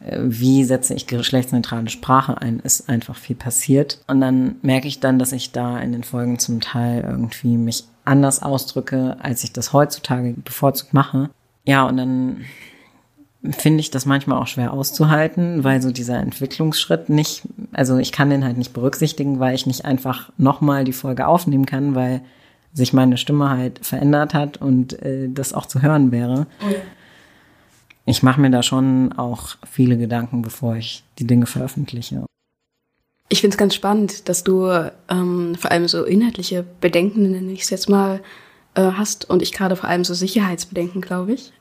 wie 0.01 0.65
setze 0.65 0.95
ich 0.95 1.07
geschlechtsneutrale 1.07 1.89
Sprache 1.89 2.41
ein, 2.41 2.61
ist 2.61 2.89
einfach 2.89 3.17
viel 3.17 3.37
passiert. 3.37 4.01
Und 4.07 4.21
dann 4.21 4.57
merke 4.63 4.89
ich 4.89 5.01
dann, 5.01 5.19
dass 5.19 5.33
ich 5.33 5.53
da 5.53 5.79
in 5.79 5.93
den 5.93 6.05
Folgen 6.05 6.39
zum 6.39 6.61
Teil 6.61 7.05
irgendwie 7.07 7.57
mich 7.57 7.85
anders 8.05 8.43
ausdrücke, 8.43 9.17
als 9.21 9.45
ich 9.45 9.53
das 9.53 9.73
heutzutage 9.73 10.35
bevorzugt 10.45 10.95
mache. 10.95 11.31
Ja, 11.65 11.87
und 11.87 11.97
dann 11.97 12.45
finde 13.51 13.81
ich 13.81 13.91
das 13.91 14.07
manchmal 14.07 14.39
auch 14.39 14.47
schwer 14.47 14.73
auszuhalten, 14.73 15.63
weil 15.65 15.81
so 15.83 15.91
dieser 15.91 16.19
Entwicklungsschritt 16.19 17.09
nicht, 17.09 17.43
also 17.73 17.99
ich 17.99 18.13
kann 18.13 18.31
den 18.31 18.45
halt 18.45 18.57
nicht 18.57 18.73
berücksichtigen, 18.73 19.39
weil 19.39 19.55
ich 19.55 19.67
nicht 19.67 19.85
einfach 19.85 20.31
nochmal 20.39 20.85
die 20.85 20.93
Folge 20.93 21.27
aufnehmen 21.27 21.67
kann, 21.67 21.95
weil 21.95 22.23
sich 22.73 22.93
meine 22.93 23.17
Stimme 23.17 23.51
halt 23.51 23.85
verändert 23.85 24.35
hat 24.35 24.57
und 24.59 25.01
äh, 25.03 25.29
das 25.29 25.53
auch 25.53 25.67
zu 25.67 25.83
hören 25.83 26.13
wäre. 26.13 26.47
Oh 26.67 26.71
ja. 26.71 26.79
Ich 28.09 28.23
mache 28.23 28.41
mir 28.41 28.51
da 28.51 28.63
schon 28.63 29.13
auch 29.13 29.57
viele 29.71 29.97
Gedanken, 29.99 30.43
bevor 30.43 30.77
ich 30.77 31.05
die 31.19 31.27
Dinge 31.27 31.47
veröffentliche. 31.47 32.25
Ich 33.29 33.43
finde 33.43 33.55
es 33.55 33.59
ganz 33.59 33.75
spannend, 33.75 34.29
dass 34.29 34.43
du 34.43 34.71
ähm, 35.11 35.55
vor 35.57 35.71
allem 35.71 35.87
so 35.87 36.05
inhaltliche 36.05 36.65
Bedenken, 36.81 37.31
nenne 37.31 37.53
ich 37.53 37.63
es 37.63 37.71
jetzt 37.71 37.91
mal, 37.91 38.21
äh, 38.75 38.93
hast 38.93 39.29
und 39.29 39.43
ich 39.43 39.53
gerade 39.53 39.77
vor 39.77 39.89
allem 39.89 40.05
so 40.05 40.15
Sicherheitsbedenken, 40.15 41.03
glaube 41.03 41.33
ich 41.35 41.53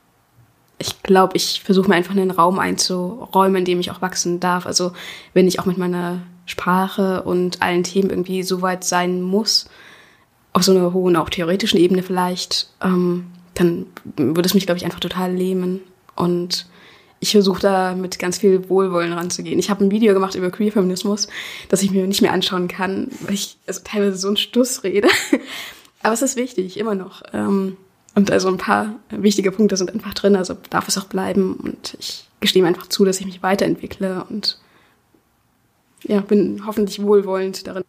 ich 0.78 1.02
glaube, 1.02 1.36
ich 1.36 1.62
versuche 1.62 1.88
mir 1.88 1.96
einfach 1.96 2.12
einen 2.12 2.30
Raum 2.30 2.58
einzuräumen, 2.58 3.56
in 3.56 3.64
dem 3.64 3.80
ich 3.80 3.90
auch 3.90 4.00
wachsen 4.00 4.40
darf. 4.40 4.64
Also 4.64 4.92
wenn 5.34 5.48
ich 5.48 5.58
auch 5.58 5.66
mit 5.66 5.76
meiner 5.76 6.22
Sprache 6.46 7.22
und 7.22 7.60
allen 7.62 7.82
Themen 7.82 8.10
irgendwie 8.10 8.42
so 8.42 8.62
weit 8.62 8.84
sein 8.84 9.20
muss, 9.20 9.68
auf 10.52 10.62
so 10.62 10.72
einer 10.72 10.92
hohen, 10.92 11.16
auch 11.16 11.30
theoretischen 11.30 11.78
Ebene 11.78 12.02
vielleicht, 12.02 12.70
ähm, 12.82 13.26
dann 13.54 13.86
würde 14.16 14.46
es 14.46 14.54
mich, 14.54 14.66
glaube 14.66 14.78
ich, 14.78 14.84
einfach 14.84 15.00
total 15.00 15.34
lähmen. 15.34 15.80
Und 16.18 16.66
ich 17.20 17.32
versuche 17.32 17.60
da 17.60 17.94
mit 17.94 18.18
ganz 18.18 18.38
viel 18.38 18.68
Wohlwollen 18.68 19.12
ranzugehen. 19.12 19.58
Ich 19.58 19.70
habe 19.70 19.84
ein 19.84 19.90
Video 19.90 20.14
gemacht 20.14 20.34
über 20.34 20.50
Queer-Feminismus, 20.50 21.28
das 21.68 21.82
ich 21.82 21.90
mir 21.90 22.06
nicht 22.06 22.22
mehr 22.22 22.32
anschauen 22.32 22.68
kann, 22.68 23.08
weil 23.22 23.34
ich 23.34 23.56
also 23.66 23.80
teilweise 23.84 24.16
so 24.16 24.28
einen 24.28 24.36
Stuss 24.36 24.84
rede. 24.84 25.08
Aber 26.02 26.14
es 26.14 26.22
ist 26.22 26.36
wichtig, 26.36 26.78
immer 26.78 26.94
noch. 26.94 27.22
Ähm, 27.32 27.76
und 28.14 28.30
also 28.30 28.48
ein 28.48 28.56
paar 28.56 28.96
wichtige 29.10 29.52
Punkte 29.52 29.76
sind 29.76 29.92
einfach 29.92 30.14
drin, 30.14 30.36
also 30.36 30.56
darf 30.70 30.88
es 30.88 30.98
auch 30.98 31.04
bleiben. 31.04 31.54
Und 31.54 31.96
ich 31.98 32.28
gestehe 32.40 32.62
mir 32.62 32.68
einfach 32.68 32.88
zu, 32.88 33.04
dass 33.04 33.20
ich 33.20 33.26
mich 33.26 33.42
weiterentwickle 33.42 34.24
und 34.28 34.58
ja, 36.04 36.20
bin 36.20 36.64
hoffentlich 36.66 37.02
wohlwollend 37.02 37.66
darin. 37.66 37.84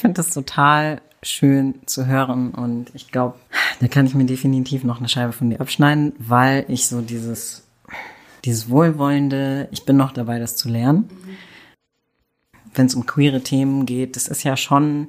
Ich 0.00 0.02
finde 0.02 0.14
das 0.14 0.30
total 0.30 1.02
schön 1.22 1.74
zu 1.84 2.06
hören 2.06 2.52
und 2.52 2.86
ich 2.94 3.12
glaube, 3.12 3.38
da 3.80 3.86
kann 3.86 4.06
ich 4.06 4.14
mir 4.14 4.24
definitiv 4.24 4.82
noch 4.82 4.98
eine 4.98 5.10
Scheibe 5.10 5.34
von 5.34 5.50
dir 5.50 5.60
abschneiden, 5.60 6.14
weil 6.18 6.64
ich 6.68 6.86
so 6.86 7.02
dieses, 7.02 7.64
dieses 8.46 8.70
Wohlwollende, 8.70 9.68
ich 9.72 9.84
bin 9.84 9.98
noch 9.98 10.12
dabei, 10.12 10.38
das 10.38 10.56
zu 10.56 10.70
lernen. 10.70 11.10
Mhm. 11.10 11.36
Wenn 12.72 12.86
es 12.86 12.94
um 12.94 13.04
queere 13.04 13.42
Themen 13.42 13.84
geht, 13.84 14.16
das 14.16 14.26
ist 14.26 14.42
ja 14.42 14.56
schon 14.56 15.08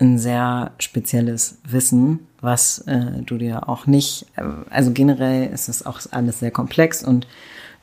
ein 0.00 0.18
sehr 0.18 0.72
spezielles 0.80 1.58
Wissen, 1.62 2.26
was 2.40 2.80
äh, 2.88 3.22
du 3.24 3.38
dir 3.38 3.68
auch 3.68 3.86
nicht, 3.86 4.26
äh, 4.34 4.42
also 4.68 4.90
generell 4.90 5.48
ist 5.48 5.68
es 5.68 5.86
auch 5.86 6.00
alles 6.10 6.40
sehr 6.40 6.50
komplex 6.50 7.04
und 7.04 7.28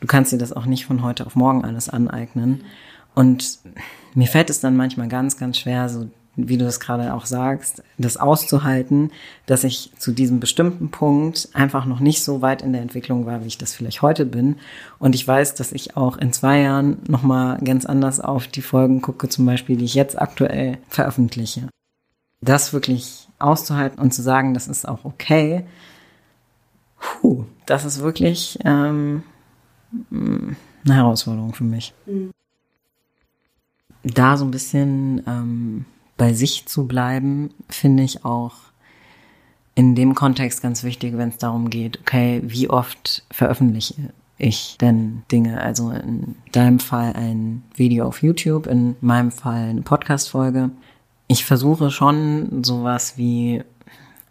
du 0.02 0.08
kannst 0.08 0.34
dir 0.34 0.38
das 0.38 0.52
auch 0.52 0.65
nicht 0.65 0.86
von 0.86 1.02
heute 1.02 1.26
auf 1.28 1.38
morgen 1.38 1.63
alles 1.63 1.88
aneignen. 1.88 2.65
Und 3.13 3.60
mir 4.13 4.28
fällt 4.28 4.50
es 4.50 4.60
dann 4.60 4.76
manchmal 4.76 5.08
ganz, 5.08 5.38
ganz 5.38 5.60
schwer, 5.60 5.88
so 5.88 6.10
wie 6.36 6.58
du 6.58 6.65
das 6.65 6.80
gerade 6.80 7.13
auch 7.13 7.26
sagst, 7.26 7.84
das 7.98 8.17
auszuhalten, 8.17 9.12
dass 9.45 9.63
ich 9.63 9.91
zu 9.98 10.12
diesem 10.12 10.39
bestimmten 10.39 10.91
Punkt 10.91 11.50
einfach 11.54 11.86
noch 11.86 12.00
nicht 12.00 12.24
so 12.24 12.41
weit 12.41 12.62
in 12.62 12.74
der 12.74 12.82
Entwicklung 12.82 13.26
war, 13.26 13.43
wie 13.43 13.48
ich 13.48 13.58
das 13.58 13.74
vielleicht 13.74 14.02
heute 14.02 14.26
bin. 14.26 14.58
Und 15.00 15.15
ich 15.15 15.28
weiß, 15.28 15.56
dass 15.56 15.71
ich 15.71 15.95
auch 15.95 16.17
in 16.17 16.34
zwei 16.34 16.62
Jahren 16.62 16.98
nochmal 17.08 17.58
ganz 17.60 17.86
anders 17.86 18.19
auf 18.19 18.48
die 18.48 18.62
Folgen 18.62 19.02
gucke, 19.02 19.30
zum 19.30 19.45
Beispiel, 19.45 19.78
die 19.78 19.86
ich 19.86 19.95
jetzt 19.95 20.19
aktuell 20.19 20.78
veröffentliche. 20.89 21.69
Das 22.41 22.74
wirklich 22.74 23.28
auszuhalten 23.39 24.00
und 24.00 24.13
zu 24.13 24.21
sagen, 24.21 24.54
das 24.54 24.67
ist 24.67 24.88
auch 24.88 25.06
okay, 25.06 25.65
puh, 27.00 27.45
das 27.65 27.86
ist 27.86 28.02
wirklich 28.02 28.60
ähm, 28.65 29.24
eine 30.12 30.56
Herausforderung 30.86 31.54
für 31.54 31.63
mich. 31.63 31.93
Mhm. 32.06 32.32
Da 34.04 34.38
so 34.38 34.45
ein 34.45 34.52
bisschen 34.52 35.24
ähm, 35.26 35.86
bei 36.17 36.34
sich 36.34 36.65
zu 36.65 36.88
bleiben, 36.88 37.49
finde 37.69 38.04
ich 38.04 38.25
auch 38.25 38.54
in 39.75 39.93
dem 39.95 40.15
Kontext 40.15 40.62
ganz 40.62 40.84
wichtig, 40.84 41.17
wenn 41.17 41.30
es 41.30 41.38
darum 41.38 41.69
geht, 41.69 41.99
okay, 41.99 42.41
wie 42.45 42.69
oft 42.69 43.25
veröffentliche 43.30 44.13
ich 44.38 44.78
denn 44.80 45.23
Dinge? 45.32 45.62
Also 45.62 45.91
in 45.91 46.36
deinem 46.51 46.80
Fall 46.80 47.13
ein 47.13 47.63
Video 47.75 48.08
auf 48.08 48.23
YouTube, 48.23 48.67
in 48.67 48.95
meinem 49.01 49.32
Fall 49.32 49.69
eine 49.69 49.82
Podcast-Folge. 49.82 50.71
Ich 51.28 51.45
versuche 51.45 51.91
schon 51.91 52.63
sowas 52.63 53.17
wie 53.17 53.63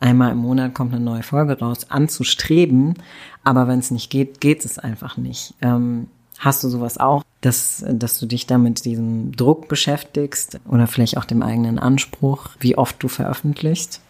einmal 0.01 0.33
im 0.33 0.39
Monat 0.39 0.75
kommt 0.75 0.95
eine 0.95 1.05
neue 1.05 1.23
Folge 1.23 1.59
raus, 1.59 1.91
anzustreben. 1.91 2.95
Aber 3.43 3.69
wenn 3.69 3.79
es 3.79 3.91
nicht 3.91 4.11
geht, 4.11 4.41
geht 4.41 4.65
es 4.65 4.79
einfach 4.79 5.17
nicht. 5.17 5.55
Ähm, 5.61 6.09
hast 6.39 6.63
du 6.65 6.69
sowas 6.69 6.99
auch, 6.99 7.23
dass, 7.45 7.85
dass 7.87 8.19
du 8.19 8.27
dich 8.27 8.47
da 8.47 8.59
mit 8.59 8.85
diesem 8.85 9.33
Druck 9.33 9.69
beschäftigst 9.69 10.61
oder 10.69 10.87
vielleicht 10.87 11.17
auch 11.19 11.25
dem 11.25 11.43
eigenen 11.43 11.79
Anspruch, 11.79 12.49
wie 12.61 12.79
oft 12.79 13.03
du 13.03 13.09
veröffentlichst? 13.09 14.01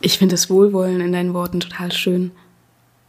Ich 0.00 0.18
finde 0.18 0.34
das 0.34 0.50
Wohlwollen 0.50 1.00
in 1.00 1.12
deinen 1.12 1.32
Worten 1.32 1.60
total 1.60 1.92
schön, 1.92 2.32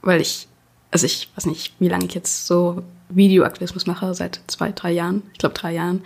weil 0.01 0.21
ich, 0.21 0.47
also 0.91 1.05
ich 1.05 1.29
weiß 1.35 1.47
nicht, 1.47 1.73
wie 1.79 1.89
lange 1.89 2.05
ich 2.05 2.13
jetzt 2.13 2.47
so 2.47 2.83
Videoaktivismus 3.09 3.85
mache, 3.85 4.13
seit 4.13 4.41
zwei, 4.47 4.71
drei 4.71 4.91
Jahren, 4.91 5.23
ich 5.33 5.39
glaube 5.39 5.55
drei 5.55 5.73
Jahren. 5.73 6.03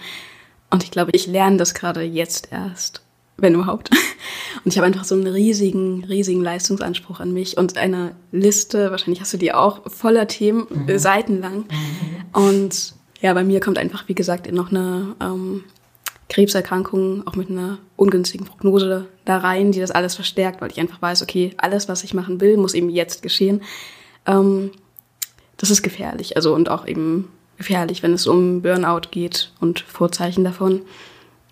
Und 0.70 0.84
ich 0.84 0.92
glaube, 0.92 1.12
ich 1.14 1.28
lerne 1.28 1.58
das 1.58 1.74
gerade 1.74 2.02
jetzt 2.02 2.52
erst 2.52 3.02
wenn 3.38 3.54
überhaupt. 3.54 3.90
Und 4.64 4.72
ich 4.72 4.78
habe 4.78 4.88
einfach 4.88 5.06
so 5.06 5.16
einen 5.16 5.28
riesigen, 5.28 6.04
riesigen 6.04 6.42
Leistungsanspruch 6.42 7.20
an 7.20 7.32
mich 7.32 7.58
und 7.58 7.78
eine 7.78 8.16
Liste, 8.32 8.92
wahrscheinlich 8.92 9.22
hast 9.22 9.32
du 9.32 9.38
die 9.38 9.54
auch, 9.54 9.90
voller 9.90 10.28
Themen, 10.28 10.68
mhm. 10.70 10.90
Äh, 10.90 11.00
seitenlang. 11.00 11.60
Mhm. 11.60 11.66
Und 12.34 12.96
ja, 13.22 13.34
bei 13.34 13.44
mir 13.44 13.60
kommt 13.60 13.78
einfach, 13.78 14.08
wie 14.08 14.16
gesagt, 14.16 14.52
noch 14.52 14.72
eine 14.72 15.16
ähm, 15.22 15.64
Krebserkrankung, 16.30 17.26
auch 17.26 17.36
mit 17.36 17.50
einer 17.50 17.78
ungünstigen 17.96 18.46
Prognose 18.46 19.06
da 19.26 19.38
rein, 19.38 19.72
die 19.72 19.80
das 19.80 19.92
alles 19.92 20.16
verstärkt, 20.16 20.60
weil 20.60 20.72
ich 20.72 20.80
einfach 20.80 21.02
weiß, 21.02 21.22
okay, 21.22 21.54
alles, 21.58 21.88
was 21.88 22.04
ich 22.04 22.14
machen 22.14 22.42
will, 22.42 22.58
muss 22.58 22.74
eben 22.74 22.90
jetzt 22.90 23.22
geschehen. 23.22 23.62
Ähm, 24.26 24.72
das 25.56 25.72
ist 25.72 25.82
gefährlich, 25.82 26.36
also 26.36 26.54
und 26.54 26.70
auch 26.70 26.86
eben 26.86 27.30
gefährlich, 27.58 28.04
wenn 28.04 28.14
es 28.14 28.28
um 28.28 28.62
Burnout 28.62 29.10
geht 29.12 29.52
und 29.60 29.80
Vorzeichen 29.80 30.44
davon. 30.44 30.82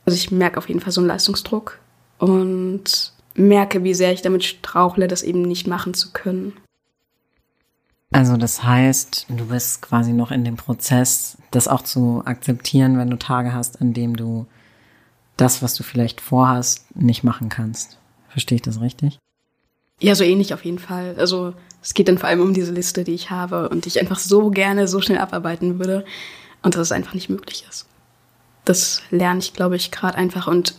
Also 0.05 0.15
ich 0.15 0.31
merke 0.31 0.57
auf 0.57 0.67
jeden 0.67 0.79
Fall 0.79 0.91
so 0.91 1.01
einen 1.01 1.07
Leistungsdruck 1.07 1.79
und 2.19 3.13
merke, 3.33 3.83
wie 3.83 3.93
sehr 3.93 4.13
ich 4.13 4.21
damit 4.21 4.43
strauchle, 4.43 5.07
das 5.07 5.23
eben 5.23 5.41
nicht 5.41 5.67
machen 5.67 5.93
zu 5.93 6.11
können. 6.11 6.53
Also 8.11 8.37
das 8.37 8.63
heißt, 8.63 9.25
du 9.29 9.47
bist 9.47 9.81
quasi 9.81 10.13
noch 10.13 10.31
in 10.31 10.45
dem 10.45 10.55
Prozess, 10.55 11.37
das 11.51 11.67
auch 11.67 11.81
zu 11.81 12.21
akzeptieren, 12.23 12.97
wenn 12.97 13.09
du 13.09 13.17
Tage 13.17 13.51
hast, 13.53 13.81
an 13.81 13.93
dem 13.93 14.15
du 14.15 14.45
das, 15.37 15.61
was 15.61 15.73
du 15.73 15.83
vielleicht 15.83 16.21
vorhast, 16.21 16.85
nicht 16.95 17.23
machen 17.23 17.49
kannst. 17.49 17.97
Verstehe 18.29 18.57
ich 18.57 18.61
das 18.61 18.79
richtig? 18.79 19.19
Ja, 19.99 20.15
so 20.15 20.23
ähnlich 20.23 20.53
auf 20.53 20.63
jeden 20.63 20.79
Fall. 20.79 21.15
Also 21.17 21.53
es 21.81 21.93
geht 21.93 22.07
dann 22.07 22.17
vor 22.17 22.29
allem 22.29 22.41
um 22.41 22.53
diese 22.53 22.71
Liste, 22.71 23.03
die 23.03 23.13
ich 23.13 23.31
habe 23.31 23.69
und 23.69 23.83
die 23.83 23.89
ich 23.89 23.99
einfach 23.99 24.19
so 24.19 24.49
gerne 24.49 24.87
so 24.87 25.01
schnell 25.01 25.17
abarbeiten 25.17 25.79
würde 25.79 26.05
und 26.61 26.75
dass 26.75 26.81
es 26.81 26.91
einfach 26.91 27.13
nicht 27.15 27.29
möglich 27.29 27.65
ist 27.69 27.85
das 28.65 29.01
lerne 29.11 29.39
ich, 29.39 29.53
glaube 29.53 29.75
ich, 29.75 29.91
gerade 29.91 30.17
einfach 30.17 30.47
und 30.47 30.75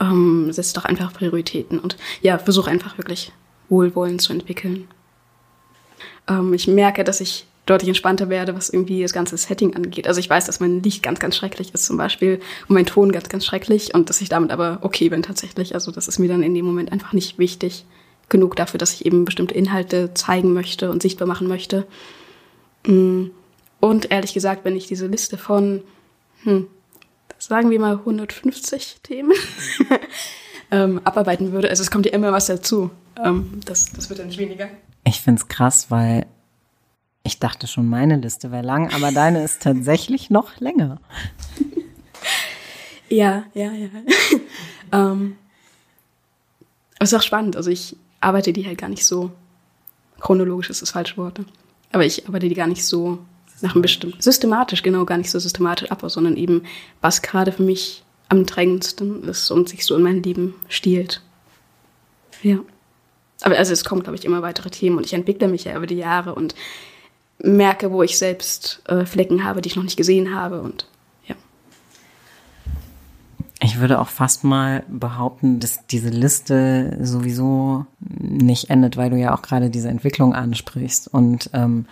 ähm, 0.00 0.52
setze 0.52 0.74
doch 0.74 0.84
einfach 0.84 1.12
Prioritäten 1.12 1.78
und 1.78 1.96
ja, 2.22 2.38
versuche 2.38 2.70
einfach 2.70 2.98
wirklich 2.98 3.32
Wohlwollen 3.68 4.18
zu 4.18 4.32
entwickeln. 4.32 4.88
Ähm, 6.28 6.52
ich 6.54 6.66
merke, 6.66 7.04
dass 7.04 7.20
ich 7.20 7.46
deutlich 7.66 7.88
entspannter 7.88 8.28
werde, 8.28 8.54
was 8.54 8.70
irgendwie 8.70 9.02
das 9.02 9.12
ganze 9.12 9.36
Setting 9.36 9.74
angeht. 9.74 10.06
Also 10.06 10.20
ich 10.20 10.30
weiß, 10.30 10.46
dass 10.46 10.60
mein 10.60 10.82
Licht 10.82 11.02
ganz, 11.02 11.18
ganz 11.18 11.36
schrecklich 11.36 11.74
ist 11.74 11.84
zum 11.84 11.96
Beispiel 11.96 12.40
und 12.68 12.74
mein 12.74 12.86
Ton 12.86 13.10
ganz, 13.10 13.28
ganz 13.28 13.44
schrecklich 13.44 13.92
und 13.92 14.08
dass 14.08 14.20
ich 14.20 14.28
damit 14.28 14.52
aber 14.52 14.78
okay 14.82 15.08
bin 15.08 15.22
tatsächlich. 15.22 15.74
Also 15.74 15.90
das 15.90 16.06
ist 16.06 16.18
mir 16.18 16.28
dann 16.28 16.44
in 16.44 16.54
dem 16.54 16.64
Moment 16.64 16.92
einfach 16.92 17.12
nicht 17.12 17.38
wichtig 17.38 17.84
genug 18.28 18.56
dafür, 18.56 18.78
dass 18.78 18.94
ich 18.94 19.04
eben 19.04 19.24
bestimmte 19.24 19.54
Inhalte 19.54 20.14
zeigen 20.14 20.52
möchte 20.52 20.90
und 20.90 21.02
sichtbar 21.02 21.26
machen 21.26 21.48
möchte. 21.48 21.86
Mm. 22.86 23.26
Und 23.78 24.10
ehrlich 24.10 24.32
gesagt, 24.32 24.64
wenn 24.64 24.74
ich 24.74 24.86
diese 24.86 25.06
Liste 25.06 25.36
von 25.36 25.82
hm, 26.44 26.66
sagen 27.48 27.70
wir 27.70 27.78
mal 27.78 27.98
150 27.98 28.98
Themen 29.02 29.32
ähm, 30.70 31.00
abarbeiten 31.04 31.52
würde. 31.52 31.68
Also 31.68 31.82
es 31.82 31.90
kommt 31.90 32.06
ja 32.06 32.12
immer 32.12 32.32
was 32.32 32.46
dazu. 32.46 32.90
Ähm, 33.22 33.60
das, 33.64 33.92
das 33.92 34.10
wird 34.10 34.18
dann 34.18 34.32
schwieriger. 34.32 34.68
Ich 35.04 35.20
finde 35.20 35.40
es 35.40 35.48
krass, 35.48 35.90
weil 35.90 36.26
ich 37.22 37.38
dachte 37.38 37.66
schon, 37.66 37.88
meine 37.88 38.16
Liste 38.16 38.50
wäre 38.50 38.64
lang, 38.64 38.92
aber 38.92 39.12
deine 39.12 39.44
ist 39.44 39.62
tatsächlich 39.62 40.30
noch 40.30 40.58
länger. 40.60 41.00
ja, 43.08 43.44
ja, 43.54 43.72
ja. 43.72 43.88
ähm, 44.92 45.36
es 46.98 47.12
ist 47.12 47.18
auch 47.18 47.22
spannend. 47.22 47.56
Also 47.56 47.70
ich 47.70 47.96
arbeite 48.20 48.52
die 48.52 48.66
halt 48.66 48.78
gar 48.78 48.88
nicht 48.88 49.04
so 49.04 49.30
chronologisch, 50.20 50.70
ist 50.70 50.82
das 50.82 50.90
falsche 50.90 51.16
Wort. 51.16 51.40
Aber 51.92 52.04
ich 52.04 52.26
arbeite 52.26 52.48
die 52.48 52.54
gar 52.54 52.66
nicht 52.66 52.84
so 52.84 53.18
nach 53.60 53.74
einem 53.74 53.82
bestimmten, 53.82 54.20
systematisch, 54.20 54.82
genau, 54.82 55.04
gar 55.04 55.18
nicht 55.18 55.30
so 55.30 55.38
systematisch 55.38 55.90
ab, 55.90 56.02
sondern 56.06 56.36
eben, 56.36 56.62
was 57.00 57.22
gerade 57.22 57.52
für 57.52 57.62
mich 57.62 58.04
am 58.28 58.44
drängendsten 58.46 59.24
ist 59.24 59.50
und 59.50 59.68
sich 59.68 59.84
so 59.84 59.96
in 59.96 60.02
mein 60.02 60.22
Leben 60.22 60.54
stiehlt. 60.68 61.22
Ja. 62.42 62.58
Aber 63.42 63.56
also 63.56 63.72
es 63.72 63.84
kommen, 63.84 64.02
glaube 64.02 64.16
ich, 64.16 64.24
immer 64.24 64.42
weitere 64.42 64.70
Themen 64.70 64.96
und 64.96 65.06
ich 65.06 65.12
entwickle 65.12 65.48
mich 65.48 65.64
ja 65.64 65.76
über 65.76 65.86
die 65.86 65.96
Jahre 65.96 66.34
und 66.34 66.54
merke, 67.38 67.92
wo 67.92 68.02
ich 68.02 68.18
selbst 68.18 68.82
äh, 68.86 69.04
Flecken 69.04 69.44
habe, 69.44 69.60
die 69.60 69.68
ich 69.68 69.76
noch 69.76 69.84
nicht 69.84 69.96
gesehen 69.96 70.34
habe 70.34 70.62
und 70.62 70.88
ja. 71.26 71.34
Ich 73.60 73.78
würde 73.78 74.00
auch 74.00 74.08
fast 74.08 74.42
mal 74.42 74.84
behaupten, 74.88 75.60
dass 75.60 75.86
diese 75.86 76.08
Liste 76.08 76.98
sowieso 77.00 77.86
nicht 78.00 78.70
endet, 78.70 78.96
weil 78.96 79.10
du 79.10 79.16
ja 79.16 79.34
auch 79.34 79.42
gerade 79.42 79.70
diese 79.70 79.88
Entwicklung 79.88 80.34
ansprichst 80.34 81.12
und 81.12 81.50
ähm, 81.52 81.86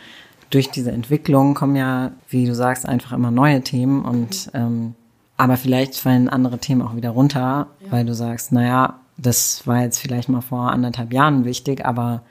durch 0.54 0.70
diese 0.70 0.92
Entwicklung 0.92 1.54
kommen 1.54 1.74
ja, 1.74 2.12
wie 2.28 2.46
du 2.46 2.54
sagst, 2.54 2.86
einfach 2.86 3.12
immer 3.12 3.32
neue 3.32 3.62
Themen 3.62 4.04
und 4.04 4.50
ähm, 4.54 4.94
aber 5.36 5.56
vielleicht 5.56 5.96
fallen 5.96 6.28
andere 6.28 6.58
Themen 6.58 6.80
auch 6.80 6.94
wieder 6.94 7.10
runter, 7.10 7.66
ja. 7.80 7.90
weil 7.90 8.06
du 8.06 8.14
sagst, 8.14 8.52
naja, 8.52 9.00
das 9.16 9.66
war 9.66 9.82
jetzt 9.82 9.98
vielleicht 9.98 10.28
mal 10.28 10.42
vor 10.42 10.70
anderthalb 10.70 11.12
Jahren 11.12 11.44
wichtig, 11.44 11.84
aber 11.84 12.22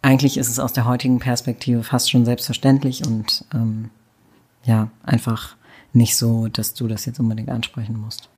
eigentlich 0.00 0.38
ist 0.38 0.48
es 0.48 0.58
aus 0.58 0.72
der 0.72 0.86
heutigen 0.86 1.18
Perspektive 1.18 1.82
fast 1.82 2.10
schon 2.10 2.24
selbstverständlich 2.24 3.06
und 3.06 3.44
ähm, 3.52 3.90
ja, 4.64 4.88
einfach 5.02 5.56
nicht 5.92 6.16
so, 6.16 6.48
dass 6.48 6.72
du 6.72 6.88
das 6.88 7.04
jetzt 7.04 7.20
unbedingt 7.20 7.50
ansprechen 7.50 7.98
musst. 7.98 8.30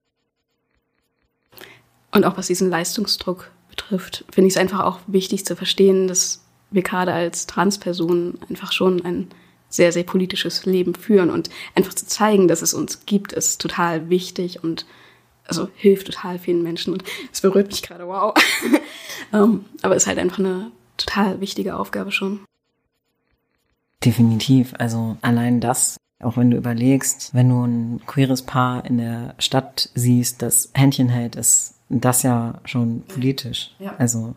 Und 2.11 2.25
auch 2.25 2.37
was 2.37 2.49
diesen 2.49 2.71
Leistungsdruck 2.71 3.53
betrifft, 3.69 4.25
finde 4.33 4.49
ich 4.49 4.55
es 4.55 4.61
einfach 4.61 4.81
auch 4.81 4.99
wichtig 5.07 5.47
zu 5.47 5.55
verstehen, 5.55 6.09
dass 6.09 6.43
wir 6.73 6.83
gerade 6.83 7.13
als 7.13 7.47
Transpersonen 7.47 8.39
einfach 8.49 8.73
schon 8.73 9.05
ein 9.05 9.29
sehr, 9.69 9.93
sehr 9.93 10.05
politisches 10.05 10.67
Leben 10.67 10.95
führen 10.95 11.31
und 11.31 11.49
einfach 11.75 11.95
zu 11.95 12.07
zeigen, 12.07 12.49
dass 12.49 12.63
es 12.63 12.75
uns 12.75 13.07
gibt, 13.07 13.33
ist 13.33 13.61
total 13.61 14.11
wichtig 14.11 14.63
und 14.63 14.87
also 15.47 15.69
hilft 15.75 16.07
total 16.07 16.39
vielen 16.39 16.63
Menschen 16.63 16.93
und 16.93 17.05
es 17.33 17.41
berührt 17.41 17.69
mich 17.69 17.83
gerade, 17.83 18.07
wow. 18.07 18.35
um, 19.33 19.41
ähm, 19.41 19.65
aber 19.83 19.97
ist 19.97 20.07
halt 20.07 20.19
einfach 20.19 20.39
eine 20.39 20.71
total 20.97 21.41
wichtige 21.41 21.77
Aufgabe 21.77 22.13
schon. 22.13 22.41
Definitiv. 24.05 24.75
Also 24.79 25.17
allein 25.23 25.61
das, 25.61 25.97
auch 26.23 26.37
wenn 26.37 26.51
du 26.51 26.57
überlegst, 26.57 27.35
wenn 27.35 27.49
du 27.49 27.65
ein 27.65 28.01
queeres 28.07 28.43
Paar 28.43 28.85
in 28.85 28.99
der 28.99 29.35
Stadt 29.39 29.91
siehst, 29.95 30.43
das 30.43 30.71
Händchen 30.75 31.09
hält, 31.09 31.37
ist 31.37 31.75
das 31.89 32.23
ja 32.23 32.61
schon 32.65 33.03
politisch. 33.03 33.75
Ja. 33.79 33.95
Also 33.99 34.35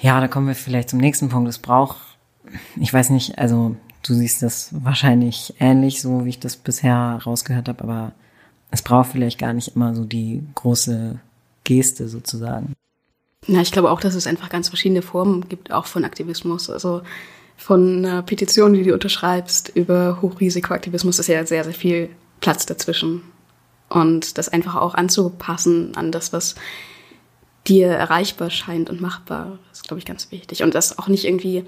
ja, 0.00 0.20
da 0.20 0.28
kommen 0.28 0.48
wir 0.48 0.54
vielleicht 0.54 0.90
zum 0.90 1.00
nächsten 1.00 1.28
Punkt. 1.28 1.48
Es 1.48 1.58
braucht, 1.58 1.96
ich 2.76 2.92
weiß 2.92 3.10
nicht, 3.10 3.38
also 3.38 3.76
du 4.02 4.14
siehst 4.14 4.42
das 4.42 4.70
wahrscheinlich 4.72 5.54
ähnlich, 5.58 6.00
so 6.00 6.24
wie 6.24 6.30
ich 6.30 6.40
das 6.40 6.56
bisher 6.56 7.20
rausgehört 7.24 7.68
habe, 7.68 7.82
aber 7.82 8.12
es 8.70 8.82
braucht 8.82 9.12
vielleicht 9.12 9.38
gar 9.38 9.52
nicht 9.52 9.74
immer 9.74 9.94
so 9.94 10.04
die 10.04 10.42
große 10.54 11.18
Geste 11.64 12.08
sozusagen. 12.08 12.74
Ja, 13.46 13.60
ich 13.60 13.72
glaube 13.72 13.90
auch, 13.90 14.00
dass 14.00 14.14
es 14.14 14.26
einfach 14.26 14.48
ganz 14.48 14.68
verschiedene 14.68 15.02
Formen 15.02 15.48
gibt, 15.48 15.72
auch 15.72 15.86
von 15.86 16.04
Aktivismus. 16.04 16.68
Also 16.68 17.02
von 17.56 18.04
einer 18.04 18.22
Petition, 18.22 18.74
die 18.74 18.82
du 18.82 18.92
unterschreibst, 18.92 19.70
über 19.74 20.20
Hochrisikoaktivismus 20.20 21.18
ist 21.18 21.28
ja 21.28 21.46
sehr, 21.46 21.64
sehr 21.64 21.72
viel 21.72 22.10
Platz 22.40 22.66
dazwischen. 22.66 23.22
und 23.88 24.36
das 24.36 24.48
einfach 24.48 24.74
auch 24.74 24.94
anzupassen 24.94 25.96
an 25.96 26.10
das, 26.10 26.32
was 26.32 26.56
dir 27.68 27.88
erreichbar 27.88 28.50
scheint 28.50 28.90
und 28.90 29.00
machbar. 29.00 29.58
Das 29.70 29.78
ist, 29.80 29.88
glaube 29.88 29.98
ich, 29.98 30.06
ganz 30.06 30.30
wichtig. 30.30 30.62
Und 30.62 30.74
das 30.74 30.98
auch 30.98 31.08
nicht 31.08 31.24
irgendwie 31.24 31.64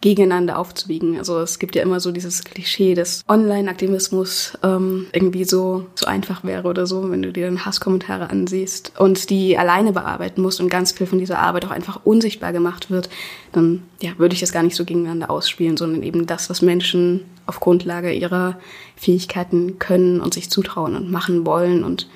gegeneinander 0.00 0.58
aufzuwiegen. 0.58 1.18
Also 1.18 1.40
es 1.40 1.58
gibt 1.58 1.74
ja 1.74 1.82
immer 1.82 1.98
so 1.98 2.12
dieses 2.12 2.44
Klischee, 2.44 2.94
dass 2.94 3.22
Online-Aktivismus 3.28 4.56
ähm, 4.62 5.06
irgendwie 5.12 5.44
so, 5.44 5.86
so 5.96 6.06
einfach 6.06 6.44
wäre 6.44 6.68
oder 6.68 6.86
so, 6.86 7.10
wenn 7.10 7.22
du 7.22 7.32
dir 7.32 7.46
dann 7.46 7.64
Hasskommentare 7.64 8.30
ansiehst 8.30 8.92
und 8.98 9.28
die 9.28 9.58
alleine 9.58 9.92
bearbeiten 9.92 10.40
musst 10.40 10.60
und 10.60 10.68
ganz 10.68 10.92
viel 10.92 11.08
von 11.08 11.18
dieser 11.18 11.40
Arbeit 11.40 11.64
auch 11.64 11.72
einfach 11.72 12.00
unsichtbar 12.04 12.52
gemacht 12.52 12.90
wird, 12.90 13.08
dann 13.50 13.82
ja, 14.00 14.12
würde 14.18 14.34
ich 14.34 14.40
das 14.40 14.52
gar 14.52 14.62
nicht 14.62 14.76
so 14.76 14.84
gegeneinander 14.84 15.30
ausspielen, 15.30 15.76
sondern 15.76 16.04
eben 16.04 16.26
das, 16.26 16.48
was 16.48 16.62
Menschen 16.62 17.24
auf 17.46 17.58
Grundlage 17.58 18.12
ihrer 18.12 18.56
Fähigkeiten 18.94 19.80
können 19.80 20.20
und 20.20 20.32
sich 20.32 20.48
zutrauen 20.48 20.94
und 20.94 21.10
machen 21.10 21.44
wollen 21.44 21.82
und 21.82 22.06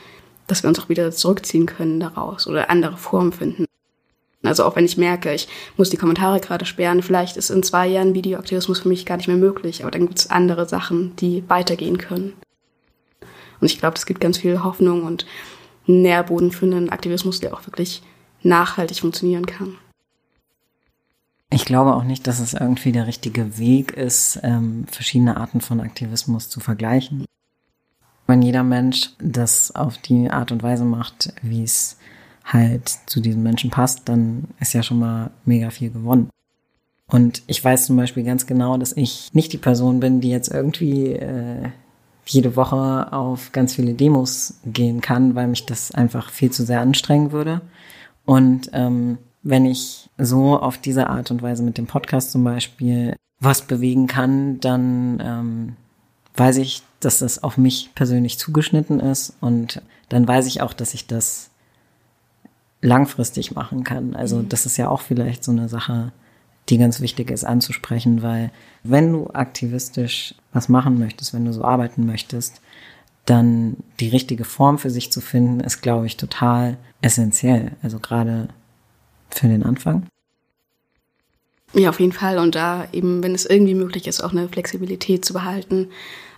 dass 0.52 0.62
wir 0.62 0.68
uns 0.68 0.78
auch 0.78 0.90
wieder 0.90 1.10
zurückziehen 1.10 1.64
können 1.64 1.98
daraus 1.98 2.46
oder 2.46 2.68
andere 2.68 2.98
Formen 2.98 3.32
finden. 3.32 3.64
Also 4.42 4.64
auch 4.64 4.76
wenn 4.76 4.84
ich 4.84 4.98
merke, 4.98 5.32
ich 5.32 5.48
muss 5.78 5.88
die 5.88 5.96
Kommentare 5.96 6.40
gerade 6.40 6.66
sperren, 6.66 7.02
vielleicht 7.02 7.38
ist 7.38 7.48
in 7.48 7.62
zwei 7.62 7.86
Jahren 7.86 8.12
Videoaktivismus 8.12 8.80
für 8.80 8.88
mich 8.88 9.06
gar 9.06 9.16
nicht 9.16 9.28
mehr 9.28 9.36
möglich, 9.38 9.82
aber 9.82 9.90
dann 9.90 10.06
gibt 10.06 10.18
es 10.18 10.30
andere 10.30 10.68
Sachen, 10.68 11.16
die 11.16 11.42
weitergehen 11.48 11.96
können. 11.96 12.34
Und 13.60 13.70
ich 13.70 13.78
glaube, 13.78 13.96
es 13.96 14.04
gibt 14.04 14.20
ganz 14.20 14.38
viel 14.38 14.62
Hoffnung 14.62 15.04
und 15.04 15.24
Nährboden 15.86 16.50
für 16.50 16.66
einen 16.66 16.90
Aktivismus, 16.90 17.40
der 17.40 17.54
auch 17.54 17.66
wirklich 17.66 18.02
nachhaltig 18.42 19.00
funktionieren 19.00 19.46
kann. 19.46 19.78
Ich 21.50 21.64
glaube 21.64 21.94
auch 21.94 22.04
nicht, 22.04 22.26
dass 22.26 22.40
es 22.40 22.52
irgendwie 22.52 22.92
der 22.92 23.06
richtige 23.06 23.58
Weg 23.58 23.92
ist, 23.92 24.38
ähm, 24.42 24.86
verschiedene 24.90 25.38
Arten 25.38 25.62
von 25.62 25.80
Aktivismus 25.80 26.50
zu 26.50 26.60
vergleichen. 26.60 27.24
Wenn 28.26 28.42
jeder 28.42 28.62
Mensch 28.62 29.10
das 29.18 29.74
auf 29.74 29.98
die 29.98 30.30
Art 30.30 30.52
und 30.52 30.62
Weise 30.62 30.84
macht, 30.84 31.32
wie 31.42 31.62
es 31.62 31.98
halt 32.44 32.88
zu 33.06 33.20
diesen 33.20 33.42
Menschen 33.42 33.70
passt, 33.70 34.08
dann 34.08 34.48
ist 34.60 34.72
ja 34.72 34.82
schon 34.82 34.98
mal 34.98 35.30
mega 35.44 35.70
viel 35.70 35.90
gewonnen. 35.90 36.28
Und 37.08 37.42
ich 37.46 37.62
weiß 37.62 37.86
zum 37.86 37.96
Beispiel 37.96 38.24
ganz 38.24 38.46
genau, 38.46 38.78
dass 38.78 38.96
ich 38.96 39.28
nicht 39.32 39.52
die 39.52 39.58
Person 39.58 40.00
bin, 40.00 40.20
die 40.20 40.30
jetzt 40.30 40.50
irgendwie 40.50 41.12
äh, 41.12 41.68
jede 42.24 42.56
Woche 42.56 43.12
auf 43.12 43.52
ganz 43.52 43.74
viele 43.74 43.94
Demos 43.94 44.54
gehen 44.64 45.00
kann, 45.00 45.34
weil 45.34 45.48
mich 45.48 45.66
das 45.66 45.92
einfach 45.92 46.30
viel 46.30 46.50
zu 46.50 46.64
sehr 46.64 46.80
anstrengen 46.80 47.32
würde. 47.32 47.60
Und 48.24 48.70
ähm, 48.72 49.18
wenn 49.42 49.66
ich 49.66 50.08
so 50.16 50.58
auf 50.58 50.78
diese 50.78 51.08
Art 51.10 51.30
und 51.30 51.42
Weise 51.42 51.62
mit 51.62 51.76
dem 51.78 51.86
Podcast 51.86 52.30
zum 52.32 52.44
Beispiel 52.44 53.16
was 53.40 53.62
bewegen 53.62 54.06
kann, 54.06 54.60
dann 54.60 55.20
ähm, 55.22 55.76
weiß 56.36 56.56
ich, 56.58 56.82
dass 57.00 57.18
das 57.18 57.42
auf 57.42 57.58
mich 57.58 57.90
persönlich 57.94 58.38
zugeschnitten 58.38 59.00
ist 59.00 59.34
und 59.40 59.82
dann 60.08 60.26
weiß 60.26 60.46
ich 60.46 60.60
auch, 60.60 60.72
dass 60.72 60.94
ich 60.94 61.06
das 61.06 61.50
langfristig 62.80 63.54
machen 63.54 63.84
kann. 63.84 64.14
Also 64.14 64.38
mhm. 64.38 64.48
das 64.48 64.66
ist 64.66 64.76
ja 64.76 64.88
auch 64.88 65.00
vielleicht 65.00 65.44
so 65.44 65.52
eine 65.52 65.68
Sache, 65.68 66.12
die 66.68 66.78
ganz 66.78 67.00
wichtig 67.00 67.30
ist 67.30 67.44
anzusprechen, 67.44 68.22
weil 68.22 68.50
wenn 68.82 69.12
du 69.12 69.30
aktivistisch 69.30 70.34
was 70.52 70.68
machen 70.68 70.98
möchtest, 70.98 71.34
wenn 71.34 71.44
du 71.44 71.52
so 71.52 71.64
arbeiten 71.64 72.06
möchtest, 72.06 72.60
dann 73.24 73.76
die 74.00 74.08
richtige 74.08 74.44
Form 74.44 74.78
für 74.78 74.90
sich 74.90 75.12
zu 75.12 75.20
finden, 75.20 75.60
ist, 75.60 75.80
glaube 75.80 76.06
ich, 76.06 76.16
total 76.16 76.76
essentiell. 77.00 77.72
Also 77.82 77.98
gerade 78.00 78.48
für 79.30 79.48
den 79.48 79.62
Anfang. 79.62 80.06
Ja, 81.74 81.88
auf 81.88 82.00
jeden 82.00 82.12
Fall. 82.12 82.38
Und 82.38 82.54
da 82.54 82.86
eben, 82.92 83.22
wenn 83.22 83.34
es 83.34 83.46
irgendwie 83.46 83.74
möglich 83.74 84.06
ist, 84.06 84.22
auch 84.22 84.32
eine 84.32 84.48
Flexibilität 84.48 85.24
zu 85.24 85.32
behalten, 85.32 85.88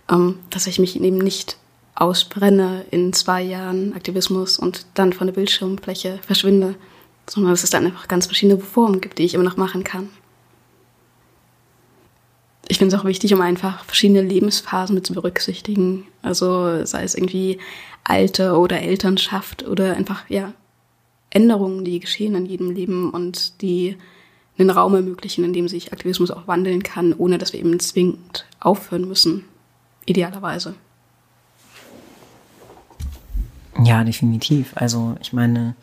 ähm, 0.09 0.39
dass 0.49 0.67
ich 0.67 0.79
mich 0.79 0.99
eben 0.99 1.17
nicht 1.17 1.57
ausbrenne 1.95 2.85
in 2.91 3.13
zwei 3.13 3.41
Jahren 3.41 3.93
Aktivismus 3.93 4.59
und 4.59 4.85
dann 4.93 5.13
von 5.13 5.27
der 5.27 5.33
Bildschirmfläche 5.33 6.19
verschwinde, 6.21 6.75
sondern 7.29 7.53
dass 7.53 7.63
es 7.63 7.69
dann 7.69 7.85
einfach 7.85 8.07
ganz 8.07 8.25
verschiedene 8.25 8.59
Formen 8.59 9.01
gibt, 9.01 9.17
die 9.17 9.23
ich 9.23 9.33
immer 9.33 9.43
noch 9.43 9.57
machen 9.57 9.83
kann. 9.83 10.09
Ich 12.67 12.79
finde 12.79 12.95
es 12.95 13.01
auch 13.01 13.05
wichtig, 13.05 13.33
um 13.33 13.41
einfach 13.41 13.85
verschiedene 13.85 14.21
Lebensphasen 14.21 14.95
mit 14.95 15.05
zu 15.05 15.13
berücksichtigen. 15.13 16.05
Also 16.21 16.83
sei 16.85 17.03
es 17.03 17.15
irgendwie 17.15 17.59
Alter 18.03 18.59
oder 18.59 18.81
Elternschaft 18.81 19.67
oder 19.67 19.95
einfach, 19.95 20.29
ja, 20.29 20.53
Änderungen, 21.29 21.85
die 21.85 21.99
geschehen 21.99 22.35
in 22.35 22.45
jedem 22.45 22.71
Leben 22.71 23.11
und 23.11 23.61
die 23.61 23.97
einen 24.57 24.69
Raum 24.69 24.95
ermöglichen, 24.95 25.43
in 25.43 25.53
dem 25.53 25.67
sich 25.67 25.91
Aktivismus 25.91 26.31
auch 26.31 26.47
wandeln 26.47 26.83
kann, 26.83 27.13
ohne 27.13 27.37
dass 27.37 27.53
wir 27.53 27.59
eben 27.59 27.79
zwingend 27.79 28.45
aufhören 28.59 29.07
müssen. 29.07 29.45
Idealerweise. 30.05 30.75
Ja, 33.83 34.03
definitiv. 34.03 34.71
Also 34.75 35.17
ich 35.21 35.33
meine, 35.33 35.75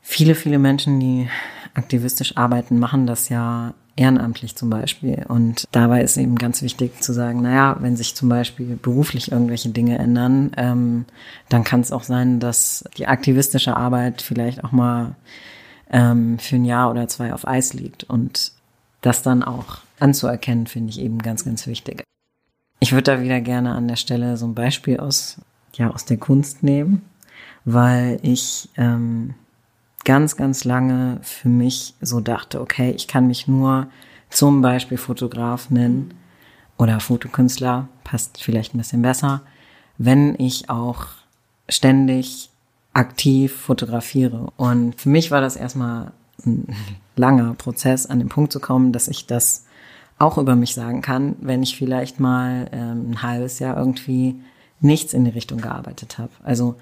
viele, 0.00 0.34
viele 0.34 0.58
Menschen, 0.58 1.00
die 1.00 1.28
aktivistisch 1.74 2.36
arbeiten, 2.36 2.78
machen 2.78 3.06
das 3.06 3.28
ja 3.28 3.74
ehrenamtlich 3.96 4.54
zum 4.54 4.70
Beispiel. 4.70 5.24
Und 5.28 5.66
dabei 5.72 6.02
ist 6.02 6.16
eben 6.16 6.36
ganz 6.36 6.62
wichtig 6.62 7.00
zu 7.02 7.12
sagen, 7.12 7.42
naja, 7.42 7.76
wenn 7.80 7.96
sich 7.96 8.14
zum 8.14 8.28
Beispiel 8.28 8.78
beruflich 8.80 9.32
irgendwelche 9.32 9.70
Dinge 9.70 9.98
ändern, 9.98 10.52
ähm, 10.56 11.04
dann 11.48 11.64
kann 11.64 11.80
es 11.80 11.90
auch 11.90 12.04
sein, 12.04 12.38
dass 12.38 12.84
die 12.96 13.08
aktivistische 13.08 13.76
Arbeit 13.76 14.22
vielleicht 14.22 14.62
auch 14.62 14.72
mal 14.72 15.16
ähm, 15.90 16.38
für 16.38 16.56
ein 16.56 16.64
Jahr 16.64 16.90
oder 16.90 17.08
zwei 17.08 17.32
auf 17.32 17.46
Eis 17.46 17.74
liegt. 17.74 18.04
Und 18.04 18.52
das 19.00 19.22
dann 19.22 19.42
auch 19.42 19.78
anzuerkennen, 20.00 20.66
finde 20.66 20.90
ich 20.90 21.00
eben 21.00 21.18
ganz, 21.18 21.44
ganz 21.44 21.66
wichtig. 21.66 22.02
Ich 22.80 22.92
würde 22.92 23.16
da 23.16 23.22
wieder 23.22 23.40
gerne 23.40 23.74
an 23.74 23.88
der 23.88 23.96
Stelle 23.96 24.36
so 24.36 24.46
ein 24.46 24.54
Beispiel 24.54 24.98
aus 24.98 25.40
ja 25.78 25.90
aus 25.90 26.04
der 26.04 26.18
Kunst 26.18 26.62
nehmen, 26.62 27.02
weil 27.64 28.18
ich 28.22 28.68
ähm, 28.76 29.34
ganz, 30.04 30.36
ganz 30.36 30.64
lange 30.64 31.18
für 31.22 31.48
mich 31.48 31.94
so 32.00 32.20
dachte, 32.20 32.60
okay, 32.60 32.90
ich 32.90 33.08
kann 33.08 33.26
mich 33.26 33.48
nur 33.48 33.88
zum 34.30 34.60
Beispiel 34.60 34.98
Fotograf 34.98 35.70
nennen 35.70 36.14
oder 36.76 37.00
Fotokünstler, 37.00 37.88
passt 38.04 38.42
vielleicht 38.42 38.74
ein 38.74 38.78
bisschen 38.78 39.02
besser, 39.02 39.42
wenn 39.96 40.34
ich 40.38 40.70
auch 40.70 41.06
ständig 41.68 42.50
aktiv 42.98 43.54
fotografiere. 43.54 44.52
Und 44.56 45.00
für 45.00 45.08
mich 45.08 45.30
war 45.30 45.40
das 45.40 45.54
erstmal 45.54 46.10
ein 46.44 46.74
langer 47.14 47.54
Prozess, 47.54 48.06
an 48.06 48.18
den 48.18 48.28
Punkt 48.28 48.52
zu 48.52 48.58
kommen, 48.58 48.92
dass 48.92 49.06
ich 49.06 49.26
das 49.26 49.66
auch 50.18 50.36
über 50.36 50.56
mich 50.56 50.74
sagen 50.74 51.00
kann, 51.00 51.36
wenn 51.40 51.62
ich 51.62 51.76
vielleicht 51.76 52.18
mal 52.18 52.68
ähm, 52.72 53.10
ein 53.10 53.22
halbes 53.22 53.60
Jahr 53.60 53.76
irgendwie 53.76 54.34
nichts 54.80 55.12
in 55.12 55.24
die 55.24 55.30
Richtung 55.30 55.60
gearbeitet 55.60 56.18
habe. 56.18 56.32
Also 56.42 56.74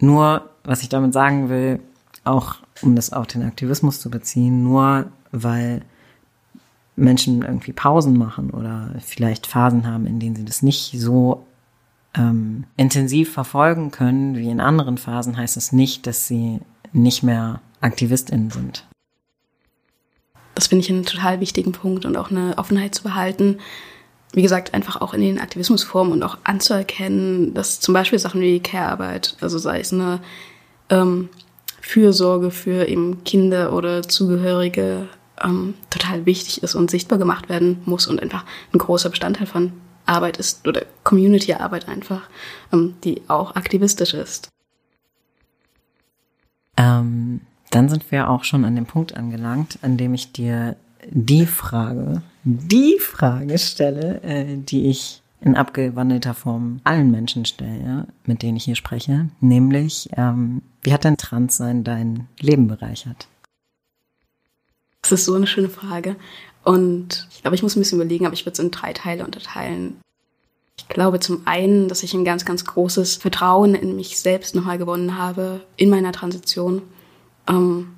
nur, 0.00 0.50
was 0.64 0.82
ich 0.82 0.88
damit 0.88 1.12
sagen 1.12 1.48
will, 1.48 1.78
auch 2.24 2.56
um 2.82 2.96
das 2.96 3.12
auf 3.12 3.28
den 3.28 3.44
Aktivismus 3.44 4.00
zu 4.00 4.10
beziehen, 4.10 4.64
nur 4.64 5.06
weil 5.30 5.82
Menschen 6.96 7.42
irgendwie 7.42 7.72
Pausen 7.72 8.18
machen 8.18 8.50
oder 8.50 8.96
vielleicht 9.00 9.46
Phasen 9.46 9.86
haben, 9.86 10.06
in 10.06 10.18
denen 10.18 10.34
sie 10.34 10.44
das 10.44 10.62
nicht 10.62 10.98
so 10.98 11.46
ähm, 12.16 12.64
intensiv 12.76 13.32
verfolgen 13.32 13.90
können 13.90 14.36
wie 14.36 14.50
in 14.50 14.60
anderen 14.60 14.98
Phasen, 14.98 15.36
heißt 15.36 15.56
es 15.56 15.72
nicht, 15.72 16.06
dass 16.06 16.26
sie 16.26 16.60
nicht 16.92 17.22
mehr 17.22 17.60
AktivistInnen 17.80 18.50
sind. 18.50 18.86
Das 20.54 20.68
finde 20.68 20.84
ich 20.84 20.90
einen 20.90 21.04
total 21.04 21.40
wichtigen 21.40 21.72
Punkt 21.72 22.06
und 22.06 22.16
auch 22.16 22.30
eine 22.30 22.56
Offenheit 22.56 22.94
zu 22.94 23.02
behalten, 23.02 23.58
wie 24.32 24.42
gesagt, 24.42 24.74
einfach 24.74 25.00
auch 25.00 25.14
in 25.14 25.20
den 25.20 25.40
Aktivismusformen 25.40 26.12
und 26.12 26.22
auch 26.22 26.38
anzuerkennen, 26.44 27.54
dass 27.54 27.80
zum 27.80 27.94
Beispiel 27.94 28.18
Sachen 28.18 28.40
wie 28.40 28.60
Care-Arbeit, 28.60 29.36
also 29.40 29.58
sei 29.58 29.80
es 29.80 29.92
eine 29.92 30.20
ähm, 30.90 31.28
Fürsorge 31.80 32.50
für 32.50 32.88
eben 32.88 33.22
Kinder 33.24 33.72
oder 33.72 34.02
Zugehörige, 34.02 35.08
ähm, 35.42 35.74
total 35.90 36.26
wichtig 36.26 36.62
ist 36.62 36.74
und 36.74 36.90
sichtbar 36.90 37.18
gemacht 37.18 37.48
werden 37.48 37.80
muss 37.84 38.06
und 38.06 38.20
einfach 38.20 38.44
ein 38.72 38.78
großer 38.78 39.10
Bestandteil 39.10 39.46
von 39.46 39.72
Arbeit 40.06 40.38
ist 40.38 40.66
oder 40.66 40.82
Community-Arbeit 41.04 41.88
einfach, 41.88 42.28
ähm, 42.72 42.94
die 43.04 43.22
auch 43.28 43.56
aktivistisch 43.56 44.14
ist. 44.14 44.48
Ähm, 46.76 47.40
dann 47.70 47.88
sind 47.88 48.10
wir 48.10 48.30
auch 48.30 48.44
schon 48.44 48.64
an 48.64 48.76
dem 48.76 48.86
Punkt 48.86 49.16
angelangt, 49.16 49.78
an 49.82 49.96
dem 49.96 50.14
ich 50.14 50.32
dir 50.32 50.76
die 51.08 51.46
Frage, 51.46 52.22
die 52.44 52.98
Frage 53.00 53.58
stelle, 53.58 54.22
äh, 54.22 54.56
die 54.56 54.88
ich 54.88 55.22
in 55.40 55.56
abgewandelter 55.56 56.34
Form 56.34 56.80
allen 56.84 57.10
Menschen 57.10 57.44
stelle, 57.44 58.06
mit 58.24 58.42
denen 58.42 58.56
ich 58.56 58.64
hier 58.64 58.76
spreche, 58.76 59.28
nämlich, 59.40 60.08
ähm, 60.16 60.62
wie 60.82 60.92
hat 60.92 61.04
dein 61.04 61.16
Transsein 61.16 61.84
dein 61.84 62.28
Leben 62.40 62.68
bereichert? 62.68 63.28
Das 65.02 65.12
ist 65.12 65.24
so 65.26 65.34
eine 65.34 65.46
schöne 65.46 65.68
Frage. 65.68 66.16
Und 66.66 67.28
ich 67.30 67.42
glaube, 67.42 67.54
ich 67.54 67.62
muss 67.62 67.76
ein 67.76 67.78
bisschen 67.78 68.00
überlegen, 68.00 68.26
aber 68.26 68.34
ich 68.34 68.44
würde 68.44 68.54
es 68.54 68.58
in 68.58 68.72
drei 68.72 68.92
Teile 68.92 69.24
unterteilen. 69.24 70.00
Ich 70.76 70.88
glaube 70.88 71.20
zum 71.20 71.42
einen, 71.46 71.86
dass 71.86 72.02
ich 72.02 72.12
ein 72.12 72.24
ganz, 72.24 72.44
ganz 72.44 72.64
großes 72.64 73.16
Vertrauen 73.16 73.76
in 73.76 73.94
mich 73.94 74.18
selbst 74.18 74.56
nochmal 74.56 74.76
gewonnen 74.76 75.16
habe 75.16 75.60
in 75.76 75.90
meiner 75.90 76.10
Transition. 76.10 76.82
Ähm, 77.48 77.94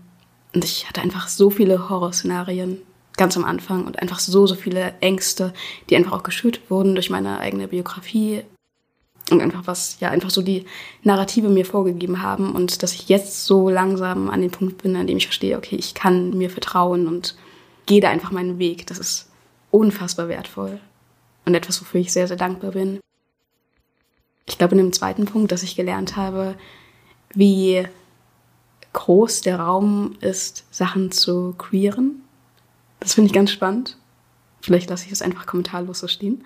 und 0.55 0.65
ich 0.65 0.87
hatte 0.87 1.01
einfach 1.01 1.29
so 1.29 1.49
viele 1.49 1.89
Horrorszenarien 1.89 2.83
ganz 3.17 3.39
am 3.39 3.45
Anfang 3.45 3.87
und 3.87 4.03
einfach 4.03 4.19
so, 4.19 4.47
so 4.47 4.55
viele 4.55 4.93
Ängste, 5.01 5.55
die 5.89 5.97
einfach 5.97 6.13
auch 6.13 6.23
geschürt 6.23 6.61
wurden 6.69 6.95
durch 6.95 7.09
meine 7.09 7.39
eigene 7.39 7.69
Biografie. 7.69 8.43
und 9.31 9.41
einfach 9.41 9.63
was, 9.67 9.99
ja, 10.01 10.11
einfach 10.11 10.31
so 10.31 10.43
die 10.43 10.67
Narrative 11.05 11.49
mir 11.49 11.65
vorgegeben 11.65 12.21
haben 12.21 12.53
und 12.55 12.83
dass 12.83 12.93
ich 12.93 13.09
jetzt 13.09 13.47
so 13.47 13.71
langsam 13.71 14.29
an 14.29 14.43
den 14.43 14.51
Punkt 14.51 14.83
bin, 14.83 14.95
an 14.95 15.07
dem 15.07 15.17
ich 15.17 15.27
verstehe, 15.27 15.57
okay, 15.57 15.77
ich 15.77 15.95
kann 15.95 16.37
mir 16.37 16.51
vertrauen 16.51 17.09
und 17.09 17.35
gehe 17.89 18.01
da 18.01 18.11
einfach 18.11 18.31
meinen 18.31 18.61
Weg. 18.61 18.87
Das 18.87 18.99
ist 18.99 19.29
unfassbar 19.73 20.29
wertvoll 20.29 20.79
und 21.45 21.55
etwas, 21.55 21.81
wofür 21.81 22.01
ich 22.01 22.13
sehr, 22.13 22.29
sehr 22.29 22.37
dankbar 22.37 22.71
bin. 22.71 23.01
Ich 24.47 24.59
glaube, 24.59 24.73
in 24.73 24.79
dem 24.79 24.93
zweiten 24.93 25.25
Punkt, 25.25 25.51
dass 25.51 25.65
ich 25.65 25.75
gelernt 25.75 26.17
habe, 26.17 26.55
wie 27.35 27.87
groß 28.93 29.41
der 29.41 29.61
Raum 29.61 30.17
ist, 30.21 30.65
Sachen 30.71 31.11
zu 31.11 31.55
queeren. 31.59 32.23
Das 33.01 33.15
finde 33.15 33.27
ich 33.27 33.35
ganz 33.35 33.51
spannend. 33.51 33.97
Vielleicht 34.61 34.91
lasse 34.91 35.07
ich 35.07 35.13
es 35.13 35.23
einfach 35.23 35.47
kommentarlos 35.47 36.01
so 36.01 36.09
stehen. 36.09 36.45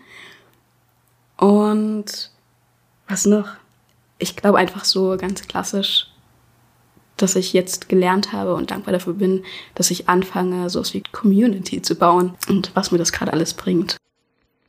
Und 1.37 2.31
was 3.09 3.27
noch? 3.27 3.49
Ich 4.19 4.37
glaube 4.37 4.59
einfach 4.59 4.85
so 4.85 5.17
ganz 5.17 5.43
klassisch, 5.43 6.12
dass 7.17 7.37
ich 7.37 7.53
jetzt 7.53 7.89
gelernt 7.89 8.33
habe 8.33 8.55
und 8.55 8.71
dankbar 8.71 8.93
dafür 8.93 9.15
bin, 9.15 9.45
dass 9.75 9.91
ich 9.91 10.09
anfange, 10.09 10.71
so 10.71 10.83
wie 10.93 11.03
Community 11.13 11.83
zu 11.83 11.95
bauen 11.95 12.35
und 12.49 12.71
was 12.75 12.91
mir 12.91 12.99
das 12.99 13.13
gerade 13.13 13.33
alles 13.33 13.55
bringt. 13.55 13.97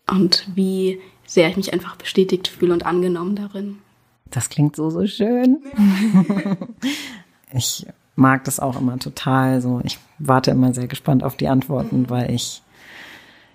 Und 0.08 0.48
wie 0.54 1.00
sehr 1.26 1.50
ich 1.50 1.58
mich 1.58 1.74
einfach 1.74 1.96
bestätigt 1.96 2.48
fühle 2.48 2.74
und 2.74 2.86
angenommen 2.86 3.36
darin. 3.36 3.78
Das 4.30 4.50
klingt 4.50 4.76
so, 4.76 4.90
so 4.90 5.08
schön. 5.08 5.60
ich 7.54 7.86
mag 8.16 8.44
das 8.44 8.60
auch 8.60 8.80
immer 8.80 9.00
total 9.00 9.62
so. 9.62 9.82
Ich 9.84 10.00
warte 10.20 10.52
immer 10.52 10.74
sehr 10.74 10.88
gespannt 10.88 11.24
auf 11.24 11.36
die 11.36 11.48
Antworten, 11.48 12.10
weil 12.10 12.32
ich 12.32 12.62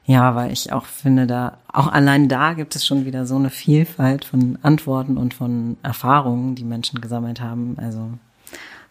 ja, 0.09 0.35
weil 0.35 0.53
ich 0.53 0.73
auch 0.73 0.87
finde, 0.87 1.27
da, 1.27 1.59
auch 1.71 1.93
allein 1.93 2.31
da 2.31 2.55
gibt 2.55 2.75
es 2.75 2.87
schon 2.87 3.05
wieder 3.05 3.27
so 3.27 3.37
eine 3.37 3.51
Vielfalt 3.51 4.25
von 4.25 4.59
Antworten 4.63 5.19
und 5.19 5.35
von 5.35 5.77
Erfahrungen, 5.83 6.55
die 6.55 6.65
Menschen 6.65 7.03
gesammelt 7.03 7.43
haben. 7.43 7.77
Also. 7.79 8.13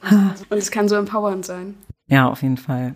Und 0.01 0.57
es 0.57 0.71
kann 0.71 0.89
so 0.89 0.95
empowernd 0.95 1.45
sein. 1.45 1.75
Ja, 2.07 2.27
auf 2.27 2.41
jeden 2.41 2.57
Fall. 2.57 2.95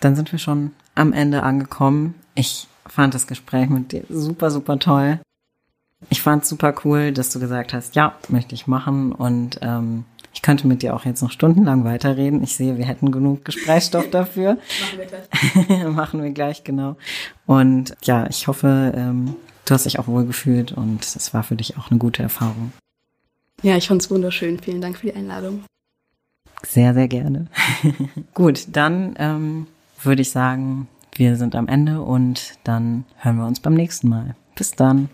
Dann 0.00 0.16
sind 0.16 0.30
wir 0.32 0.38
schon 0.38 0.72
am 0.94 1.12
Ende 1.12 1.42
angekommen. 1.42 2.14
Ich 2.34 2.68
fand 2.86 3.14
das 3.14 3.26
Gespräch 3.26 3.68
mit 3.68 3.92
dir 3.92 4.04
super, 4.08 4.50
super 4.50 4.78
toll. 4.78 5.20
Ich 6.08 6.22
fand 6.22 6.44
es 6.44 6.48
super 6.48 6.74
cool, 6.84 7.12
dass 7.12 7.30
du 7.30 7.40
gesagt 7.40 7.74
hast, 7.74 7.94
ja, 7.94 8.16
möchte 8.28 8.54
ich 8.54 8.66
machen. 8.66 9.12
Und 9.12 9.58
ähm, 9.62 10.04
ich 10.32 10.42
könnte 10.42 10.66
mit 10.66 10.82
dir 10.82 10.94
auch 10.94 11.04
jetzt 11.04 11.22
noch 11.22 11.30
stundenlang 11.30 11.84
weiterreden. 11.84 12.42
Ich 12.42 12.56
sehe, 12.56 12.78
wir 12.78 12.86
hätten 12.86 13.10
genug 13.12 13.44
Gesprächsstoff 13.44 14.10
dafür. 14.10 14.56
Machen 14.80 14.98
wir 14.98 15.06
gleich. 15.06 15.88
Machen 15.88 16.22
wir 16.22 16.30
gleich, 16.30 16.64
genau. 16.64 16.96
Und 17.46 17.94
ja, 18.02 18.26
ich 18.28 18.46
hoffe, 18.46 18.92
ähm, 18.96 19.36
du 19.64 19.74
hast 19.74 19.84
dich 19.84 19.98
auch 19.98 20.06
wohl 20.06 20.24
gefühlt 20.24 20.72
und 20.72 21.04
es 21.04 21.34
war 21.34 21.42
für 21.42 21.56
dich 21.56 21.76
auch 21.76 21.90
eine 21.90 21.98
gute 21.98 22.22
Erfahrung. 22.22 22.72
Ja, 23.62 23.76
ich 23.76 23.88
fand 23.88 24.02
es 24.02 24.10
wunderschön. 24.10 24.58
Vielen 24.58 24.80
Dank 24.80 24.98
für 24.98 25.06
die 25.06 25.14
Einladung. 25.14 25.64
Sehr, 26.66 26.94
sehr 26.94 27.08
gerne. 27.08 27.46
Gut, 28.34 28.68
dann 28.72 29.14
ähm, 29.18 29.66
würde 30.02 30.22
ich 30.22 30.30
sagen, 30.30 30.88
wir 31.14 31.36
sind 31.36 31.54
am 31.54 31.68
Ende 31.68 32.00
und 32.02 32.54
dann 32.64 33.04
hören 33.16 33.36
wir 33.36 33.46
uns 33.46 33.60
beim 33.60 33.74
nächsten 33.74 34.08
Mal. 34.08 34.34
Bis 34.54 34.72
dann. 34.72 35.08